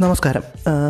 [0.00, 0.44] നമസ്കാരം.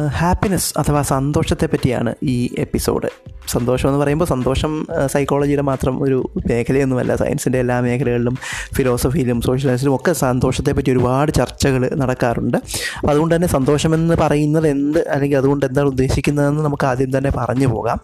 [0.08, 3.08] ഹാപ്പിനെസ് അഥവാ സന്തോഷത്തെ പറ്റിയാണ് ഈ എപ്പിസോഡ്.
[3.48, 7.16] സന്തോഷം എന്ന് പറയുമ്പോൾ സന്തോഷം സൈക്കോളജിയുടെ മാത്രം ഒരു മേഖലയൊന്നുമല്ല.
[7.16, 8.36] സയൻസിന്റെ എല്ലാ മേഖലകളിലും
[8.74, 12.56] ഫിലോസഫിയിലും സോഷ്യൽ സയൻസിലും ഒക്കെ സന്തോഷത്തെ പറ്റി ഒരുപാട് ചർച്ചകൾ നടക്കാറുണ്ട്.
[12.98, 18.00] അപ്പോൾ അതുകൊണ്ട് തന്നെ സന്തോഷമെന്ന് പറയുന്നത് എന്ത് അല്ലെങ്കിൽ അതുകൊണ്ട് എന്താണ് ഉദ്ദേശിക്കുന്നതെന്ന് നമുക്ക് ആദ്യം തന്നെ പറഞ്ഞു പോകാം.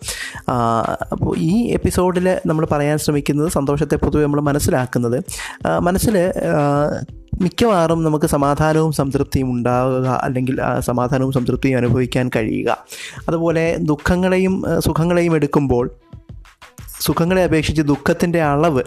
[1.12, 5.24] അപ്പോൾ ഈ എപ്പിസോഡിൽ നമ്മൾ പറയാൻ ശ്രമിക്കുന്നത് സന്തോഷത്തെ പൊതുവെ നമ്മൾ മനസ്സിലാക്കുന്നത്.
[5.80, 6.32] മനസ്സിൽ
[7.40, 12.76] മിക്കവാറും നമുക്ക് സമാധാനവും സംതൃപ്തിയും ഉണ്ടാവുക അല്ലെങ്കിൽ സമാധാനവും സംതൃപ്തിയും അനുഭവിക്കാൻ കഴിയുക.
[13.28, 15.90] അതുപോലെ ദുഃഖങ്ങളെയും സുഖങ്ങളെയും എടുക്കുമ്പോൾ
[17.00, 18.82] സുഖങ്ങളെ അപേക്ഷിച്ച് ദുഃഖത്തിന്റെ അളവ്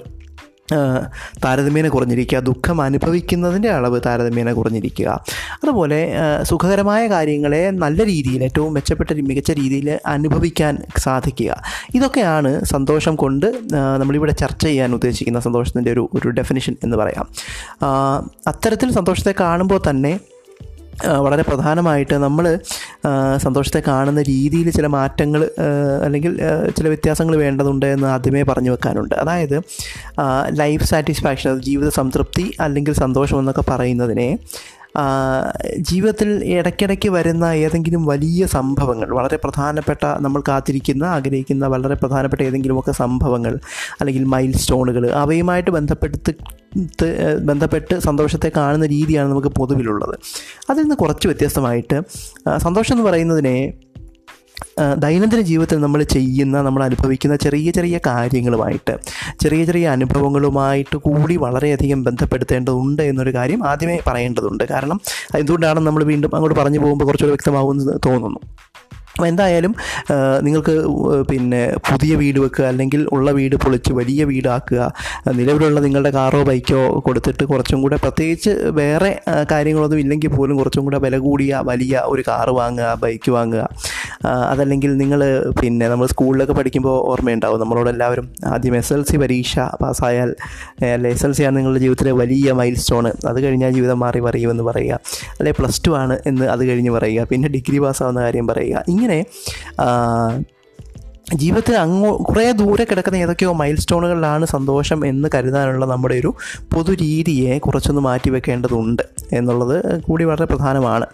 [1.44, 5.08] താരതമ്യേന കുറഞ്ഞിരിക്കുക ദുഃഖം അനുഭവിക്കുന്നതിന്റെ അളവ് താരതമ്യേന കുറഞ്ഞിരിക്കുക.
[5.64, 6.00] അതുപോലെ
[6.44, 11.52] സുഖകരമായ കാര്യങ്ങളെ നല്ല രീതിയിൽ ഏറ്റവും മെച്ചപ്പെട്ട മികച്ച രീതിയിൽ അനുഭവിക്കാൻ സാധിക്കുക.
[11.96, 17.28] ഇതൊക്കെയാണ് സന്തോഷം കൊണ്ട് നമ്മളിവിടെ ചർച്ച ചെയ്യാൻ ഉദ്ദേശിക്കുന്ന സന്തോഷത്തിന്റെ ഒരു ഒരു ഡെഫിനിഷൻ എന്ന് പറയാം.
[18.48, 20.20] അത്തരത്തിൽ സന്തോഷത്തെ കാണുമ്പോൾ തന്നെ
[21.06, 22.60] വളരെ പ്രധാനമായിട്ട് നമ്മൾ
[23.38, 25.52] സന്തോഷത്തെ കാണുന്ന രീതിയിൽ ചില മാറ്റങ്ങൾ
[26.04, 26.38] അല്ലെങ്കിൽ
[26.78, 29.16] ചില വ്യത്യാസങ്ങൾ വേണ്ടതുണ്ട് എന്ന് ആദ്യമേ പറഞ്ഞു വെക്കാനുണ്ട്.
[29.16, 29.62] അതായത്
[30.50, 34.38] ലൈഫ് സാറ്റിസ്ഫാക്ഷൻ ജീവിത സംതൃപ്തി അല്ലെങ്കിൽ സന്തോഷം എന്നൊക്കെ പറയുന്നതിനെ
[35.80, 43.60] ജീവിതത്തിൽ ഇടയ്ക്കിടയ്ക്ക് വരുന്ന ഏതെങ്കിലും വലിയ സംഭവങ്ങൾ വളരെ പ്രധാനപ്പെട്ട നമ്മൾ കാത്തിരിക്കുന്ന ആഗ്രഹിക്കുന്ന വളരെ പ്രധാനപ്പെട്ട ഏതെങ്കിലുമൊക്കെ സംഭവങ്ങൾ
[44.02, 46.34] അല്ലെങ്കിൽ മൈൽ സ്റ്റോണുകൾ അവയുമായിട്ട് ബന്ധപ്പെടുത്തി
[47.40, 50.20] ബന്ധപ്പെട്ട് സന്തോഷത്തെ കാണുന്ന രീതിയാണ് നമുക്ക് പൊതുവിലുള്ളത്.
[50.70, 52.02] അതിൽ നിന്ന് കുറച്ച് വ്യത്യസ്തമായിട്ട്
[52.58, 53.74] സന്തോഷം എന്ന് പറയുന്നതിനെ
[55.04, 58.94] ദൈനംദിന ജീവിതത്തിൽ നമ്മൾ ചെയ്യുന്ന നമ്മൾ അനുഭവിക്കുന്ന ചെറിയ ചെറിയ കാര്യങ്ങളുമായിട്ട്
[59.44, 64.66] ചെറിയ ചെറിയ അനുഭവങ്ങളുമായിട്ട് കൂടി വളരെയധികം ബന്ധപ്പെടുത്തേണ്ടതുണ്ട് എന്നൊരു കാര്യം ആദ്യമേ പറയേണ്ടതുണ്ട്.
[64.74, 65.00] കാരണം
[65.42, 68.42] എന്തുകൊണ്ടാണ് നമ്മൾ വീണ്ടും അങ്ങോട്ട് പറഞ്ഞു പോകുമ്പോൾ കുറച്ചുകൂടെ വ്യക്തമാവുമെന്ന് തോന്നുന്നു.
[69.14, 69.74] അപ്പോൾ എന്തായാലും
[70.46, 70.74] നിങ്ങൾക്ക്
[71.30, 74.82] പിന്നെ പുതിയ വീട് വെക്കുക അല്ലെങ്കിൽ ഉള്ള വീട് പൊളിച്ച് വലിയ വീടാക്കുക
[75.40, 79.12] നിലവിലുള്ള നിങ്ങളുടെ കാറോ ബൈക്കോ കൊടുത്തിട്ട് കുറച്ചും കൂടെ പ്രത്യേകിച്ച് വേറെ
[79.52, 83.66] കാര്യങ്ങളൊന്നും ഇല്ലെങ്കിൽ പോലും കുറച്ചും കൂടെ വില കൂടിയ വലിയ ഒരു കാറ് വാങ്ങുക ബൈക്ക് വാങ്ങുക
[84.26, 87.60] അതല്ലെങ്കിൽ നിങ്ങൾ പിന്നെ നമ്മൾ സ്കൂളിലൊക്കെ പഠിക്കുമ്പോൾ ഓർമ്മയുണ്ടാവും.
[87.60, 90.36] നമ്മളോട് എല്ലാവരും ആദ്യം എസ് എൽ സി പരീക്ഷ പാസ്സായാൽ
[90.94, 94.64] അല്ലെ എസ് എൽ സി ആണ് നിങ്ങളുടെ ജീവിതത്തിലെ വലിയ മൈൽ സ്റ്റോണ് അത് കഴിഞ്ഞാൽ ജീവിതം മാറി പറയുമെന്ന്
[94.64, 95.00] പറയുക.
[95.40, 97.24] അല്ലെ പ്ലസ് ടു ആണ് എന്ന് അത് കഴിഞ്ഞ് പറയുക.
[97.24, 98.84] പിന്നെ ഡിഗ്രി പാസ്സാവുന്ന കാര്യം പറയുക.
[98.88, 99.20] ഇങ്ങനെ
[101.36, 106.36] ജീവിതത്തിൽ അങ്ങോ കുറേ ദൂരെ കിടക്കുന്ന ഏതൊക്കെയോ മൈൽ സ്റ്റോണുകളിലാണ് സന്തോഷം എന്ന് കരുതാനുള്ള നമ്മുടെ ഒരു
[106.74, 109.04] പൊതു രീതിയെ കുറച്ചൊന്ന് മാറ്റി വെക്കേണ്ടതുണ്ട്
[109.34, 111.06] എന്നുള്ളത് കൂടി വളരെ പ്രധാനമാണ്.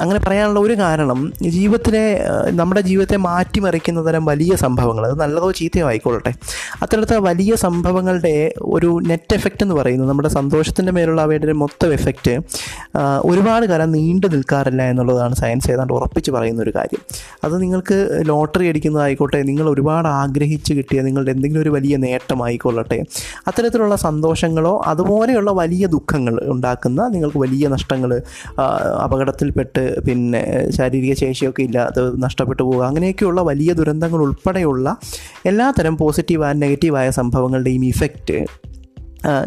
[0.00, 2.04] അങ്ങനെ പറയാനുള്ള ഒരു കാരണം ജീവിതത്തിലെ
[2.50, 6.32] നമ്മുടെ ജീവിതത്തെ മാറ്റിമറിക്കുന്ന തരം വലിയ സംഭവങ്ങൾ അത് നല്ലതോ ചീത്തയോ ആയിക്കൊള്ളട്ടെ.
[6.82, 12.34] അത്തരത്തെ വലിയ സംഭവങ്ങളുടെ ഒരു നെറ്റ് എഫക്റ്റ് എന്ന് പറയുന്നത് നമ്മുടെ സന്തോഷത്തിന്റെ മേലുള്ള അവയുടെ ഒരു മൊത്തം എഫക്റ്റ്
[13.24, 17.02] ഒരുപാട് കാലം നീണ്ടു നിൽക്കാറില്ല എന്നുള്ളതാണ് സയൻസ് ഏതാണ്ട് ഉറപ്പിച്ച് പറയുന്ന ഒരു കാര്യം.
[17.44, 17.96] അത് നിങ്ങൾക്ക്
[18.28, 22.98] ലോട്ടറി അടിക്കുന്നതായിക്കോട്ടെ നിങ്ങൾ ഒരുപാട് ആഗ്രഹിച്ച് കിട്ടിയ നിങ്ങളുടെ എന്തെങ്കിലും ഒരു വലിയ നേട്ടമായിക്കൊള്ളട്ടെ
[23.48, 28.22] അത്തരത്തിലുള്ള സന്തോഷങ്ങളോ അതുപോലെയുള്ള വലിയ ദുഃഖങ്ങൾ ഉണ്ടാക്കുന്ന നിങ്ങൾക്ക് വലിയ നഷ്ടങ്ങൾ
[29.02, 34.96] അപകടത്തിൽപ്പെട്ട് പിന്നെ ശാരീരിക ശേഷിയൊക്കെ ഇല്ലാതെ നഷ്ടപ്പെട്ടു പോകുക അങ്ങനെയൊക്കെയുള്ള വലിയ ദുരന്തങ്ങൾ ഉൾപ്പെടെയുള്ള
[35.46, 38.46] എല്ലാത്തരം പോസിറ്റീവ് ആൻഡ് നെഗറ്റീവായ സംഭവങ്ങളുടെയും ഇഫക്റ്റ്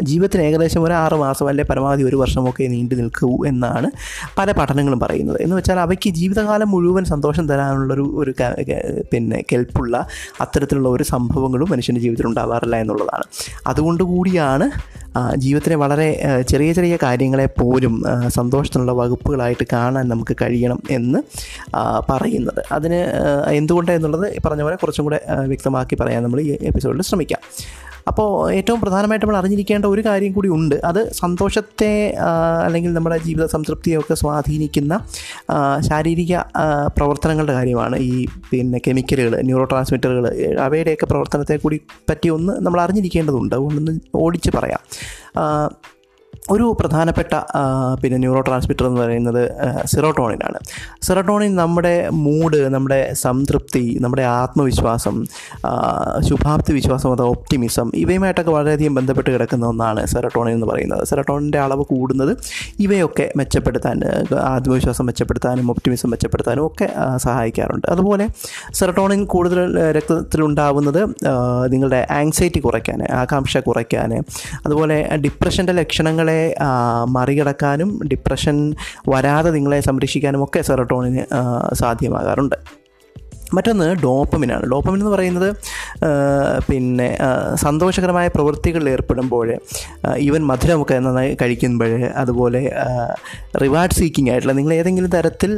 [0.01, 3.88] ജീവിതത്തിന് ഏകദേശം ഒരു ആറ് മാസം അല്ലെ പരമാവധി ഒരു വർഷമൊക്കെ നീണ്ടു നിൽക്കൂ എന്നാണ്
[4.38, 5.41] പല പഠനങ്ങളും പറയുന്നത്.
[5.41, 8.33] എന്ന് വെച്ചാൽ അവയ്ക്ക് ജീവിതകാലം മുഴുവൻ സന്തോഷം തരാനുള്ളൊരു ഒരു
[9.13, 10.07] പിന്നെ കെൽപ്പുള്ള
[10.41, 13.23] അത്തരത്തിലുള്ള ഒരു സംഭവങ്ങളും മനുഷ്യന്റെ ജീവിതത്തിൽ ഉണ്ടാവാറില്ല എന്നുള്ളതാണ്.
[13.67, 14.67] അതുകൊണ്ട് കൂടിയാണ്
[15.35, 16.07] ജീവിതത്തിലെ വളരെ
[16.50, 21.19] ചെറിയ ചെറിയ കാര്യങ്ങളെ പോലും സന്തോഷത്തിനുള്ള വകുപ്പുകളായിട്ട് കാണാൻ നമുക്ക് കഴിയണം എന്ന്
[22.09, 22.62] പറയുന്നത്.
[22.72, 23.01] അതിന്
[23.51, 25.19] എന്തുകൊണ്ടെന്നുള്ളത് പറഞ്ഞ പോലെ കുറച്ചും കൂടെ
[25.51, 27.41] വ്യക്തമാക്കി പറയാൻ നമ്മൾ ഈ എപ്പിസോഡിൽ ശ്രമിക്കാം.
[28.08, 30.75] അപ്പോൾ ഏറ്റവും പ്രധാനമായിട്ട് നമ്മൾ അറിഞ്ഞിരിക്കേണ്ട ഒരു കാര്യം കൂടി ഉണ്ട്.
[30.86, 31.91] അത് സന്തോഷത്തെ
[32.66, 34.94] അല്ലെങ്കിൽ നമ്മുടെ ജീവിത സംതൃപ്തിയൊക്കെ സ്വാധീനിക്കുന്ന
[35.90, 36.34] ശാരീരിക
[36.97, 40.28] പ്രവർത്തനങ്ങളുടെ കാര്യമാണ് ഈ പിന്നെ കെമിക്കലുകൾ ന്യൂറോ ട്രാൻസ്മിറ്ററുകൾ
[40.59, 43.56] അവയുടെയൊക്കെ പ്രവർത്തനത്തെ കൂടി പറ്റി ഒന്ന് നമ്മൾ അറിഞ്ഞിരിക്കേണ്ടതുണ്ട്.
[43.56, 44.81] അതുകൊണ്ടൊന്ന് ഓടിച്ച് പറയാം.
[46.52, 47.34] ഒരു പ്രധാനപ്പെട്ട
[48.02, 49.44] പിന്നെ ന്യൂറോ ട്രാൻസ്മിറ്റർ എന്ന് പറയുന്നത്
[49.86, 50.59] സിറോട്ടോണിനാണ്
[51.02, 55.26] സിറോട്ടോണിൻ നമ്മുടെ മൂഡ് നമ്മുടെ സംതൃപ്തി നമ്മുടെ ആത്മവിശ്വാസം
[56.20, 61.08] ശുഭാപ്തി വിശ്വാസം അഥവാ ഒപ്റ്റിമിസം ഇവയുമായിട്ടൊക്കെ വളരെയധികം ബന്ധപ്പെട്ട് കിടക്കുന്ന ഒന്നാണ് സെറട്ടോണിൻ എന്ന് പറയുന്നത്.
[61.08, 62.38] സെറട്ടോണിന്റെ അളവ് കൂടുന്നത്
[62.80, 64.02] ഇവയൊക്കെ മെച്ചപ്പെടുത്താൻ
[64.40, 67.88] ആത്മവിശ്വാസം മെച്ചപ്പെടുത്താനും ഒപ്റ്റിമിസം മെച്ചപ്പെടുത്താനും ഒക്കെ സഹായിക്കാറുണ്ട്.
[67.88, 68.28] അതുപോലെ
[68.74, 71.01] സെറട്ടോണിൻ കൂടുതൽ രക്തത്തിലുണ്ടാവുന്നത്
[71.68, 74.24] നിങ്ങളുടെ ആങ്സൈറ്റി കുറയ്ക്കാൻ ആകാംക്ഷ കുറയ്ക്കാൻ
[74.66, 76.69] അതുപോലെ ഡിപ്രഷന്റെ ലക്ഷണങ്ങളെ ആ,
[77.09, 78.75] മറികടക്കാനും ഡിപ്രഷൻ
[79.09, 81.25] വരാതെ നിങ്ങളെ സംരക്ഷിക്കാനും ഒക്കെ സെറട്ടോണിന്
[81.75, 82.83] സാധ്യമാകാറുണ്ട്.
[83.53, 84.65] മറ്റൊന്ന് ഡോപ്പമിനാണ്.
[84.71, 85.50] ഡോപ്പമിൻ എന്ന് പറയുന്നത്
[86.69, 87.18] പിന്നെ
[87.56, 89.47] സന്തോഷകരമായ പ്രവൃത്തികളിൽ ഏർപ്പെടുമ്പോൾ
[90.18, 92.62] ഈവൻ മധുരമൊക്കെ നന്നായി കഴിക്കുമ്പോൾ അതുപോലെ
[93.63, 95.51] റിവാർഡ് സീക്കിംഗ് ആയിട്ടുള്ള നിങ്ങൾ ഏതെങ്കിലും തരത്തിൽ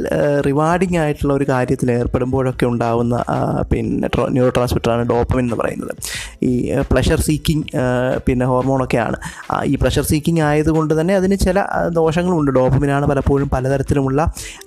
[0.46, 3.24] റിവാർഡിംഗ് ആയിട്ടുള്ള ഒരു കാര്യത്തിൽ ഏർപ്പെടുമ്പോഴൊക്കെ ഉണ്ടാവുന്ന
[3.72, 5.94] പിന്നെ ന്യൂറോ ട്രാൻസ്മിറ്ററാണ് ഡോപ്പമിൻ എന്ന് പറയുന്നത്.
[6.50, 6.52] ഈ
[6.90, 7.64] പ്ലഷർ സീക്കിങ്
[8.26, 9.18] പിന്നെ ഹോർമോണൊക്കെയാണ്.
[9.72, 11.58] ഈ പ്ലഷർ സീക്കിങ് ആയതുകൊണ്ട് തന്നെ അതിന് ചില
[11.98, 12.50] ദോഷങ്ങളുണ്ട്.
[12.58, 14.20] ഡോപ്പമിനാണ് പലപ്പോഴും പലതരത്തിലുമുള്ള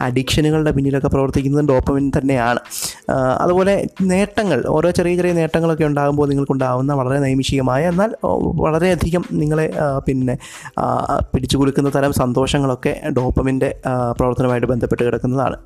[0.07, 2.61] അഡിക്ഷനുകളുടെ പിന്നിലൊക്കെ പ്രവർത്തിക്കുന്നത് ഡോപ്പമിൻ തന്നെയാണ്.
[3.43, 3.75] അതുപോലെ
[4.11, 8.11] നേട്ടങ്ങൾ ഓരോ ചെറിയ ചെറിയ നേട്ടങ്ങളൊക്കെ ഉണ്ടാകുമ്പോൾ നിങ്ങൾക്കുണ്ടാകുന്ന വളരെ നൈമിഷികമായ എന്നാൽ
[8.65, 9.67] വളരെയധികം നിങ്ങളെ
[10.07, 10.35] പിന്നെ
[11.33, 13.69] പിടിച്ചു കൊടുക്കുന്ന തരം സന്തോഷങ്ങളൊക്കെ ഡോപ്പമിന്റെ
[14.19, 15.57] പ്രവർത്തനമായിട്ട് ബന്ധപ്പെട്ട് കിടക്കുന്നതാണ്.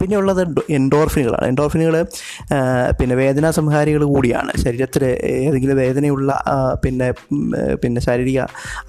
[0.00, 0.40] പിന്നെ ഉള്ളത്
[0.78, 1.46] എൻഡോർഫിനുകളാണ്.
[1.52, 1.94] എൻഡോർഫിനുകൾ
[2.98, 4.52] പിന്നെ വേദനാ സംഹാരികൾ കൂടിയാണ്.
[4.64, 6.30] ശരീരത്തിൽ ഏതെങ്കിലും വേദനയുള്ള
[6.84, 7.08] പിന്നെ
[7.82, 8.40] പിന്നെ ശാരീരിക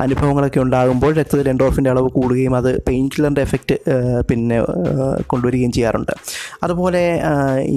[0.06, 3.78] അനുഭവങ്ങളൊക്കെ ഉണ്ടാകുമ്പോൾ രക്തത്തിൽ എൻഡോർഫിന്റെ അളവ് കൂടുകയും അത് പെയിൻ കില്ലറിന്റെ എഫക്റ്റ്
[4.30, 4.58] പിന്നെ
[5.32, 6.14] കൊണ്ടുവരികയും ചെയ്യാറുണ്ട്.
[6.68, 7.04] അതുപോലെ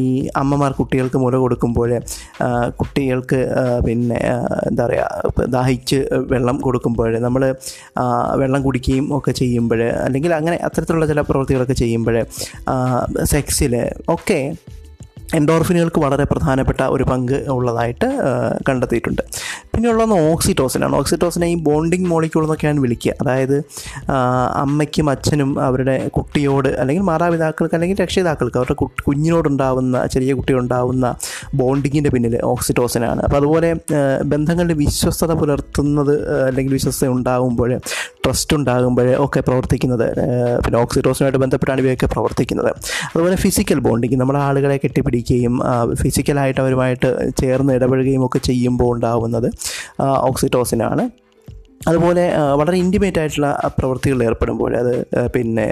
[0.03, 0.07] ഈ
[0.43, 1.91] അമ്മമാർ കുട്ടികൾക്ക് മുല കൊടുക്കുമ്പോൾ
[2.81, 3.41] കുട്ടികൾക്ക്
[3.87, 4.19] പിന്നെ
[4.71, 5.99] എന്താ പറയുക ദാഹിച്ച്
[6.33, 7.43] വെള്ളം കൊടുക്കുമ്പോൾ നമ്മൾ
[8.43, 12.17] വെള്ളം കുടിക്കുകയും ഒക്കെ ചെയ്യുമ്പോൾ അല്ലെങ്കിൽ അങ്ങനെ അത്തരത്തിലുള്ള ചില പ്രവൃത്തികളൊക്കെ ചെയ്യുമ്പോൾ
[13.25, 13.75] സെക്സിൽ
[14.09, 14.41] ഒക്കെ
[15.39, 18.09] എൻഡോർഫിനുകൾക്ക് വളരെ പ്രധാനപ്പെട്ട ഒരു പങ്ക് ഉള്ളതായിട്ട്
[18.69, 19.23] കണ്ടെത്തിയിട്ടുണ്ട്.
[19.73, 20.95] പിന്നെ ഉള്ളത് ഓക്സിറ്റോസിനാണ്.
[20.97, 23.13] ഓക്സിറ്റോസിനെ ഈ ബോണ്ടിങ് മോളിക്യൂൾ എന്നൊക്കെയാണ് വിളിക്കുക.
[23.23, 23.57] അതായത്
[24.63, 31.15] അമ്മയ്ക്കും അച്ഛനും അവരുടെ കുട്ടിയോട് അല്ലെങ്കിൽ മാതാപിതാക്കൾക്ക് അല്ലെങ്കിൽ രക്ഷിതാക്കൾക്ക് അവരുടെ കുട്ടി കുഞ്ഞിനോടുണ്ടാവുന്ന ചെറിയ കുട്ടിയുണ്ടാവുന്ന
[31.55, 33.21] ബോണ്ടിങ്ങിന്റെ പിന്നിൽ ഓക്സിറ്റോസിനാണ്.
[33.27, 33.71] അപ്പോൾ അതുപോലെ
[34.33, 36.15] ബന്ധങ്ങളുടെ വിശ്വസ്തത പുലർത്തുന്നത്
[36.49, 37.73] അല്ലെങ്കിൽ വിശ്വസ്തത ഉണ്ടാകുമ്പോൾ
[38.25, 40.07] ട്രസ്റ്റ് ഉണ്ടാകുമ്പോൾ ഒക്കെ പ്രവർത്തിക്കുന്നത്
[40.65, 42.71] പിന്നെ ഓക്സിറ്റോസിനുമായിട്ട് ബന്ധപ്പെട്ടാണ് ഇവയൊക്കെ പ്രവർത്തിക്കുന്നത്.
[43.13, 44.19] അതുപോലെ ഫിസിക്കൽ ബോണ്ടിങ്.
[44.21, 45.19] നമ്മുടെ ആളുകളെ കെട്ടിപ്പിടിക്കുകയും
[45.65, 47.09] ആ, ഫിസിക്കലായിട്ട് അവരുമായിട്ട്
[47.39, 49.49] ചേർന്ന് ഇടപഴകുകയും ഒക്കെ ചെയ്യുമ്പോൾ ഉണ്ടാവുന്നത്
[50.23, 51.05] ഓക്സിറ്റോസിനാണ്
[51.89, 52.25] അതുപോലെ
[52.61, 54.95] വളരെ ഇന്റിമേറ്റ് ആയിട്ടുള്ള പ്രവൃത്തികളിൽ ഏർപ്പെടുമ്പോൾ അത്
[55.35, 55.65] പിന്നെ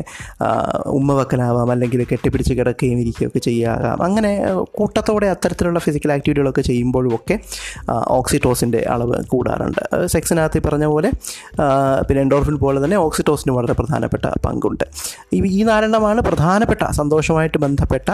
[0.98, 3.96] ഉമ്മ വെക്കലാവാം അല്ലെങ്കിൽ കെട്ടിപ്പിടിച്ച് കിടക്കുകയും ഇരിക്കുകയൊക്കെ ചെയ്യാകാം.
[4.06, 4.30] അങ്ങനെ
[4.78, 7.34] കൂട്ടത്തോടെ അത്തരത്തിലുള്ള ഫിസിക്കൽ ആക്ടിവിറ്റികളൊക്കെ ചെയ്യുമ്പോഴും ഒക്കെ
[8.18, 9.82] ഓക്സിറ്റോസിന്റെ അളവ് കൂടാറുണ്ട്.
[10.14, 11.10] സെക്സിനകത്ത് പറഞ്ഞ പോലെ
[12.08, 14.86] പിന്നെ എൻഡോർഫിൻ പോലെ തന്നെ ഓക്സിറ്റോസിന് വളരെ പ്രധാനപ്പെട്ട പങ്കുണ്ട്.
[15.58, 18.10] ഈ നാലെണ്ണമാണ് പ്രധാനപ്പെട്ട സന്തോഷമായിട്ട് ബന്ധപ്പെട്ട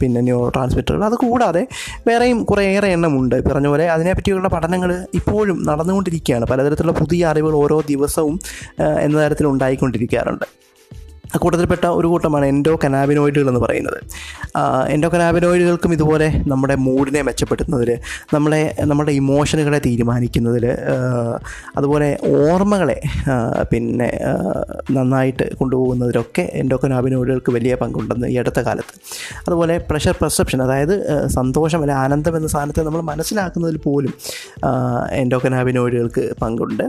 [0.00, 1.64] പിന്നെ ന്യൂറോ ട്രാൻസ്മിറ്ററുകൾ അത് കൂടാതെ
[2.08, 3.36] വേറെയും കുറേയേറെ എണ്ണമുണ്ട്.
[3.50, 4.90] പറഞ്ഞ പോലെ അതിനെപ്പറ്റിയുള്ള പഠനങ്ങൾ
[5.20, 6.44] ഇപ്പോഴും നടന്നുകൊണ്ടിരിക്കുകയാണ്.
[6.54, 8.36] പലതരത്തിലുള്ള പുതിയ അറിവുകൾ ഓരോ ദിവസവും
[9.00, 10.46] എന്ന തരത്തിൽ ഉണ്ടായിക്കൊണ്ടിരിക്കാറുണ്ട്
[11.38, 13.98] കൂട്ടത്തിൽപ്പെട്ട ഒരു കൂട്ടമാണ് എൻഡോ കനാബിനോയിഡുകൾ എന്ന് പറയുന്നത്.
[14.88, 17.90] എൻഡോ കനാബിനോയിഡുകൾക്കും ഇതുപോലെ നമ്മുടെ മൂഡിനെ മെച്ചപ്പെടുത്തുന്നതിൽ
[18.34, 20.66] നമ്മളെ നമ്മുടെ ഇമോഷനുകളെ തീരുമാനിക്കുന്നതിൽ
[21.76, 22.98] അതുപോലെ ഓർമ്മകളെ
[23.72, 24.08] പിന്നെ
[24.90, 28.94] നന്നായിട്ട് കൊണ്ടുപോകുന്നതിലൊക്കെ എൻഡോ കനാബിനോയിഡുകൾക്ക് വലിയ പങ്കുണ്ടെന്ന് ഈ അടുത്ത കാലത്ത്.
[29.46, 30.94] അതുപോലെ പ്രഷർ പെർസെപ്ഷൻ അതായത്
[31.28, 34.12] സന്തോഷം അല്ലെ ആനന്ദം എന്ന സാധനത്തെ നമ്മൾ മനസ്സിലാക്കുന്നതിൽ പോലും
[35.12, 36.84] എൻഡോ കനാബിനോയിഡുകൾക്ക് പങ്കുണ്ട്.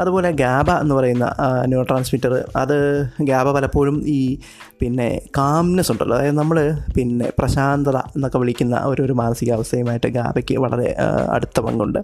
[0.00, 1.26] അതുപോലെ ഗാബ എന്ന് പറയുന്ന
[1.64, 2.76] ന്യൂറോ ട്രാൻസ്മിറ്റർ അത്
[3.22, 4.38] ഗാബ പലപ്പോഴും ഈ
[4.80, 6.16] പിന്നെ കാംനെസ് ഉണ്ടല്ലോ.
[6.16, 10.96] അതായത് നമ്മൾ പിന്നെ പ്രശാന്തത എന്നൊക്കെ വിളിക്കുന്ന ഒരു ഒരു മാനസികാവസ്ഥയുമായിട്ട് ഗാബയ്ക്ക് വളരെ
[11.30, 12.00] അടുത്ത പങ്കുണ്ട്.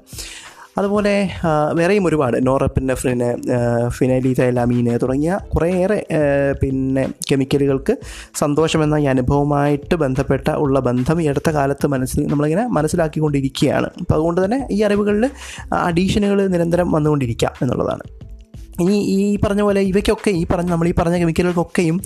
[0.78, 1.30] അതുപോലെ
[1.72, 2.46] വേറെയും ഒരുപാട്.
[2.46, 3.28] നോറപ്പിനെഫ്രിന്
[3.88, 6.06] ഫിനൈലിതൈലാമീന് തുടങ്ങിയ കുറേയേറെ
[6.62, 7.96] പിന്നെ കെമിക്കലുകൾക്ക്
[8.34, 13.86] സന്തോഷമെന്ന ഈ അനുഭവമായിട്ട് ബന്ധപ്പെട്ട ഉള്ള ബന്ധം ഈ അടുത്ത കാലത്ത് മനസ്സിൽ നമ്മളിങ്ങനെ മനസ്സിലാക്കിക്കൊണ്ടിരിക്കുകയാണ്.
[14.00, 15.30] അപ്പോൾ അതുകൊണ്ട് തന്നെ ഈ അറിവുകളിൽ
[15.72, 18.23] അഡീഷനുകൾ നിരന്തരം വന്നുകൊണ്ടിരിക്കാം എന്നുള്ളതാണ്.
[18.80, 21.96] ഇനി ഈ പറഞ്ഞ പോലെ ഇവയ്ക്കൊക്കെ ഈ പറഞ്ഞ നമ്മൾ ഈ പറഞ്ഞ കെമിക്കലുകൾക്കൊക്കെയും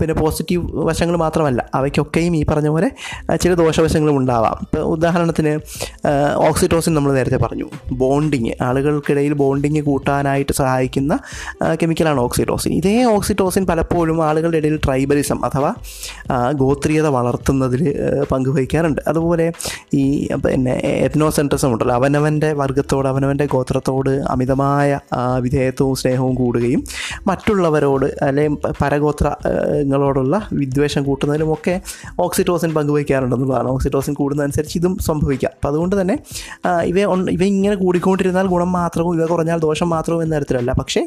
[0.00, 2.88] പിന്നെ പോസിറ്റീവ് വശങ്ങൾ മാത്രമല്ല അവയ്ക്കൊക്കെയും ഈ പറഞ്ഞ പോലെ
[3.36, 4.56] ചില ദോഷവശങ്ങളും ഉണ്ടാവാം.
[4.62, 5.52] ഇപ്പോൾ ഉദാഹരണത്തിന്
[6.48, 7.66] ഓക്സിറ്റോസിൻ നമ്മൾ നേരത്തെ പറഞ്ഞു.
[8.02, 11.12] ബോണ്ടിങ് ആളുകൾക്കിടയിൽ ബോണ്ടിങ് കൂട്ടാനായിട്ട് സഹായിക്കുന്ന
[11.82, 15.70] കെമിക്കലാണ് ഓക്സിറ്റോസിൻ ഇതേ ഓക്സിറ്റോസിൻ പലപ്പോഴും ആളുകളുടെ ഇടയിൽ ട്രൈബലിസം അഥവാ
[16.54, 17.82] ഗോത്രീയത വളർത്തുന്നതിൽ
[18.32, 19.00] പങ്കുവഹിക്കാറുണ്ട്.
[19.08, 19.46] അതുപോലെ
[19.94, 20.04] ഈ
[20.46, 20.74] പിന്നെ
[21.06, 24.82] എത്നോസെൻട്രസം ഉണ്ടല്ലോ അവനവന്റെ വർഗത്തോട് അവനവന്റെ ഗോത്രത്തോട് അമിതമായ
[25.12, 25.22] ആ,
[25.66, 26.80] വിധേയത്വവും സ്നേഹവും കൂടുകയും
[27.28, 31.74] മറ്റുള്ളവരോട് അല്ലെങ്കിൽ പരഗോത്രങ്ങളോടുള്ള വിദ്വേഷം കൂട്ടുന്നതിലുമൊക്കെ
[32.24, 33.68] ഓക്സിറ്റോസിൻ പങ്കുവയ്ക്കാറുണ്ടെന്നുള്ളതാണ്.
[33.74, 35.52] ഓക്സിറ്റോസിൻ കൂടുന്നതനുസരിച്ച് ഇതും സംഭവിക്കാം.
[35.56, 36.16] അപ്പോൾ അതുകൊണ്ട് തന്നെ
[36.90, 36.96] ഇവ
[37.36, 40.70] ഇവ ഇങ്ങനെ കൂടിക്കൊണ്ടിരുന്നാൽ ഗുണം മാത്രവും ഇവ കുറഞ്ഞാൽ ദോഷം മാത്രവും എന്ന തരത്തിലല്ല.
[40.80, 41.02] പക്ഷേ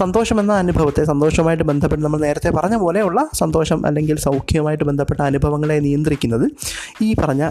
[0.00, 6.46] സന്തോഷം എന്ന അനുഭവത്തെ സന്തോഷമായിട്ട് ബന്ധപ്പെട്ട് നമ്മൾ നേരത്തെ പറഞ്ഞ പോലെയുള്ള സന്തോഷം അല്ലെങ്കിൽ സൗഖ്യവുമായിട്ട് ബന്ധപ്പെട്ട അനുഭവങ്ങളെ നിയന്ത്രിക്കുന്നത്
[7.06, 7.44] ഈ പറഞ്ഞ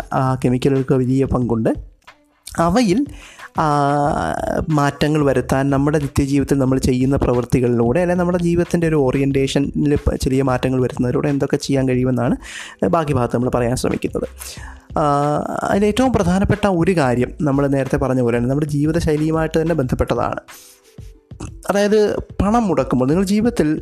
[0.43, 1.92] കെമിക്കലുകൾക്ക് വലിയ പങ്കുണ്ട്.
[2.60, 3.00] അവയിൽ
[4.69, 11.29] മാറ്റങ്ങൾ വരുത്താൻ നമ്മുടെ നിത്യജീവിതത്തിൽ നമ്മൾ ചെയ്യുന്ന പ്രവൃത്തികളിലൂടെ അല്ലെങ്കിൽ നമ്മുടെ ജീവിതത്തിന്റെ ഒരു ഓറിയന്റേഷനിൽ ചെറിയ മാറ്റങ്ങൾ വരുത്തുന്നതിലൂടെ
[11.29, 12.36] എന്തൊക്കെ ചെയ്യാൻ കഴിയുമെന്നാണ്
[12.89, 14.27] ബാക്കി ഭാഗത്ത് നമ്മൾ പറയാൻ ശ്രമിക്കുന്നത്.
[15.69, 20.41] അതിൽ ഏറ്റവും പ്രധാനപ്പെട്ട ഒരു കാര്യം നമ്മൾ നേരത്തെ പറഞ്ഞ പോലെ തന്നെ നമ്മുടെ ജീവിതശൈലിയുമായിട്ട് തന്നെ ബന്ധപ്പെട്ടതാണ്.
[21.69, 23.81] അതായത് പണം മുടക്കുമ്പോൾ നിങ്ങൾ ജീവിതത്തിൽ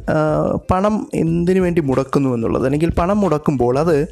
[0.71, 4.07] പണം എന്തിനു വേണ്ടി മുടക്കുന്നു എന്നുള്ളത് അല്ലെങ്കിൽ പണം മുടക്കുമ്പോൾ അത്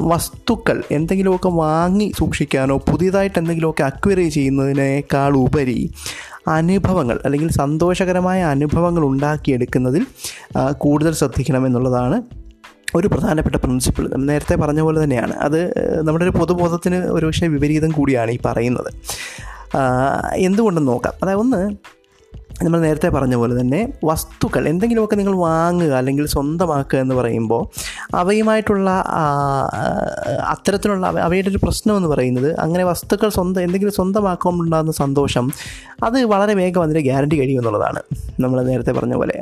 [0.00, 5.90] വസ്തുക്കൾ എന്തെങ്കിലുമൊക്കെ വാങ്ങി സൂക്ഷിക്കാനോ പുതിയതായിട്ട് എന്തെങ്കിലുമൊക്കെ അക്വയർ ചെയ്യുന്നതിനേക്കാൾ ഉപരി
[6.48, 10.06] അനുഭവങ്ങൾ അല്ലെങ്കിൽ സന്തോഷകരമായ അനുഭവങ്ങൾ ഉണ്ടാക്കിയെടുക്കുന്നതിൽ
[10.72, 12.22] കൂടുതൽ ശ്രദ്ധിക്കണം എന്നുള്ളതാണ്
[12.94, 15.34] ഒരു പ്രധാനപ്പെട്ട പ്രിൻസിപ്പിൾ നേരത്തെ പറഞ്ഞ പോലെ തന്നെയാണ്.
[15.34, 15.58] അത്
[16.02, 18.92] നമ്മുടെ ഒരു പൊതുബോധത്തിന് ഒരുപക്ഷെ വിപരീതം കൂടിയാണ് ഈ പറയുന്നത്.
[20.34, 21.12] എന്തുകൊണ്ടെന്ന് നോക്കാം.
[21.22, 21.76] അതായത് ഒന്ന്
[22.56, 27.60] നമ്മൾ നേരത്തെ പറഞ്ഞ പോലെ തന്നെ വസ്തുക്കൾ എന്തെങ്കിലുമൊക്കെ നിങ്ങൾ വാങ്ങുക അല്ലെങ്കിൽ സ്വന്തമാക്കുക എന്ന് പറയുമ്പോൾ
[28.14, 28.88] അവയുമായിട്ടുള്ള
[30.46, 35.46] അത്തരത്തിലുള്ള അവ- അവയുടെ ഒരു പ്രശ്നം എന്ന് പറയുന്നത് അങ്ങനെ വസ്തുക്കൾ സ്വന്തം എന്തെങ്കിലും സ്വന്തമാക്കുമ്പോൾ ഉണ്ടാകുന്ന സന്തോഷം
[36.02, 38.02] അത് വളരെ വേഗം അതിന്റെ ഗ്യാരണ്ടി കഴിയുമെന്നുള്ളതാണ്
[38.40, 39.36] നമ്മൾ നേരത്തെ പറഞ്ഞ പോലെ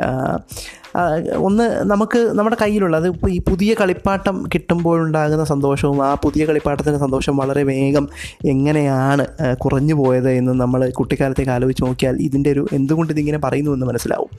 [1.37, 7.37] ഒന്ന് നമുക്ക് നമ്മുടെ കയ്യിലുള്ള അത് ഇപ്പോൾ ഈ പുതിയ കളിപ്പാട്ടം കിട്ടുമ്പോഴുണ്ടാകുന്ന സന്തോഷവും ആ പുതിയ കളിപ്പാട്ടത്തിന്റെ സന്തോഷം
[7.37, 8.09] വളരെ വേഗം
[8.45, 14.31] എങ്ങനെയാണ് കുറഞ്ഞു പോയത് എന്ന് നമ്മൾ കുട്ടിക്കാലത്തേക്ക് ആലോചിച്ച് നോക്കിയാൽ ഇതിന്റെ ഒരു എന്തുകൊണ്ട് ഇതിങ്ങനെ പറയുന്നു എന്ന് മനസ്സിലാവും.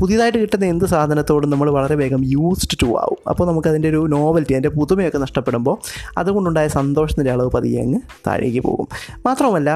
[0.00, 3.18] പുതിയതായിട്ട് കിട്ടുന്ന എന്ത് സാധനത്തോടും നമ്മൾ വളരെ വേഗം യൂസ്ഡ് ടു ആവും.
[3.28, 5.76] അപ്പോൾ നമുക്ക് അതിന്റെ ഒരു നോവൽറ്റി അതിന്റെ പുതുമയൊക്കെ നഷ്ടപ്പെടുമ്പോൾ
[6.18, 8.88] അതുകൊണ്ടുണ്ടായ സന്തോഷത്തിന്റെ അളവ് പതിയെ അങ്ങ് താഴേക്ക് പോകും.
[9.26, 9.70] മാത്രവുമല്ല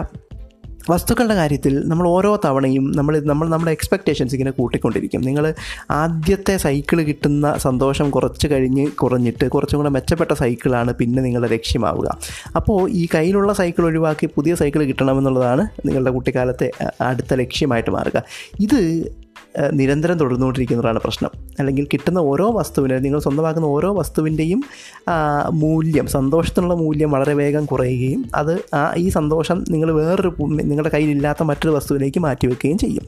[0.90, 5.22] വസ്തുക്കളുടെ കാര്യത്തിൽ നമ്മൾ ഓരോ തവണയും നമ്മൾ നമ്മൾ നമ്മുടെ എക്സ്പെക്റ്റേഷൻസ് ഇങ്ങനെ കൂട്ടിക്കൊണ്ടിരിക്കും.
[5.28, 5.44] നിങ്ങൾ
[5.90, 12.08] ആദ്യത്തെ സൈക്കിൾ കിട്ടുന്ന സന്തോഷം കുറച്ച് കഴിഞ്ഞ് കുറഞ്ഞിട്ട് കുറച്ചും കൂടെ മെച്ചപ്പെട്ട സൈക്കിളാണ് പിന്നെ നിങ്ങളുടെ ലക്ഷ്യമാവുക.
[12.56, 18.22] അപ്പോൾ ഈ കയ്യിലുള്ള സൈക്കിൾ ഒഴിവാക്കി പുതിയ സൈക്കിൾ കിട്ടണമെന്നുള്ളതാണ് നിങ്ങളുടെ കുട്ടിക്കാലത്തെ അടുത്ത ലക്ഷ്യമായിട്ട് മാറുക.
[18.60, 18.80] ഇത്
[19.72, 21.30] നിരന്തരം തുടർന്നുകൊണ്ടിരിക്കുന്നതാണ് പ്രശ്നം.
[21.58, 24.64] അല്ലെങ്കിൽ കിട്ടുന്ന ഓരോ വസ്തുവിന് നിങ്ങൾ സ്വന്തമാക്കുന്ന ഓരോ വസ്തുവിന്റെയും
[25.50, 31.70] മൂല്യം സന്തോഷത്തിനുള്ള മൂല്യം വളരെ വേഗം കുറയുകയും അത് ആ ഈ സന്തോഷം നിങ്ങൾ വേറൊരു നിങ്ങളുടെ കയ്യിലില്ലാത്ത മറ്റൊരു
[31.70, 33.02] വസ്തുവിലേക്ക് മാറ്റിവെക്കുകയും ചെയ്യും.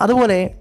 [0.00, 0.54] അതുപോലെ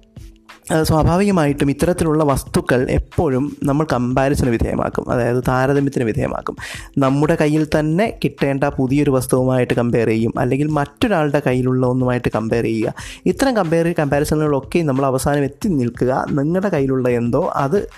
[0.83, 5.11] സ്വാഭാവികമായിട്ടും ഇത്തരത്തിലുള്ള വസ്തുക്കൾ എപ്പോഴും നമ്മൾ കമ്പാരിസന് വിധേയമാക്കും.
[5.11, 6.55] അതായത് താരതമ്യത്തിന് വിധേയമാക്കും.
[6.97, 10.33] നമ്മുടെ കയ്യിൽ തന്നെ കിട്ടേണ്ട പുതിയൊരു വസ്തുവുമായിട്ട് കമ്പയർ ചെയ്യും.
[10.39, 12.93] അല്ലെങ്കിൽ മറ്റൊരാളുടെ കയ്യിലുള്ള ഒന്നുമായിട്ട് കമ്പയർ ചെയ്യുക.
[13.25, 16.25] ഇത്തരം കമ്പയർ കമ്പാരിസണുകളൊക്കെ നമ്മൾ അവസാനം എത്തി നിൽക്കുക.
[16.31, 17.89] നിങ്ങളുടെ കയ്യിലുള്ള എന്തോ അത്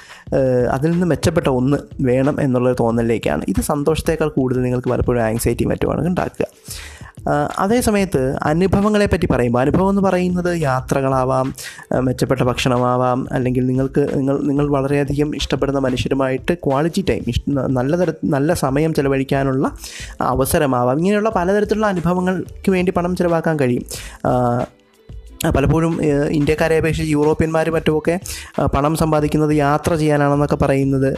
[0.71, 3.43] അതിൽ നിന്ന് മെച്ചപ്പെട്ട ഒന്ന് വേണം എന്നുള്ളൊരു തോന്നലിലേക്കാണ്.
[3.47, 6.45] ഇത് സന്തോഷത്തേക്കാൾ കൂടുതൽ നിങ്ങൾക്ക് പലപ്പോഴും ആങ്സൈറ്റി മറ്റുമാണ് ഉണ്ടാക്കുക.
[7.59, 11.53] അതേ സമയത്ത് അനുഭവങ്ങളെ പറ്റി പറയുമ്പോൾ അനുഭവം എന്ന് പറയുന്നത് യാത്രകളാവാം
[11.99, 17.23] മെച്ചപ്പെട്ട ഭക്ഷണമാവാം അല്ലെങ്കിൽ നിങ്ങൾക്ക് നിങ്ങൾ നിങ്ങൾ വളരെയധികം ഇഷ്ടപ്പെടുന്ന മനുഷ്യരുമായിട്ട് ക്വാളിറ്റി ടൈം
[17.67, 19.71] നല്ല തര നല്ല സമയം ചിലവഴിക്കാനുള്ള
[20.21, 20.97] അവസരമാവാം.
[20.97, 23.85] ഇങ്ങനെയുള്ള പലതരത്തിലുള്ള അനുഭവങ്ങൾക്ക് വേണ്ടി പണം ചിലവാക്കാൻ കഴിയും.
[25.55, 25.93] പലപ്പോഴും
[26.29, 28.19] ഇന്ത്യക്കാരെ അപേക്ഷിച്ച് യൂറോപ്യന്മാർ മറ്റുമൊക്കെ
[28.75, 31.09] പണം സമ്പാദിക്കുന്നത് യാത്ര ചെയ്യാനാണെന്നൊക്കെ പറയുന്നത്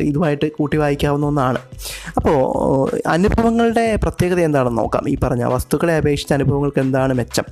[0.00, 1.58] ഇതുമായിട്ട് കൂട്ടി വായിക്കാവുന്ന ഒന്നാണ്.
[2.16, 2.38] അപ്പോൾ
[3.06, 5.08] അനുഭവങ്ങളുടെ പ്രത്യേകത എന്താണെന്ന് നോക്കാം.
[5.08, 7.44] ഈ പറഞ്ഞ വസ്തുക്കളെ അപേക്ഷിച്ച് അനുഭവങ്ങൾക്ക് എന്താണ് മെച്ചം?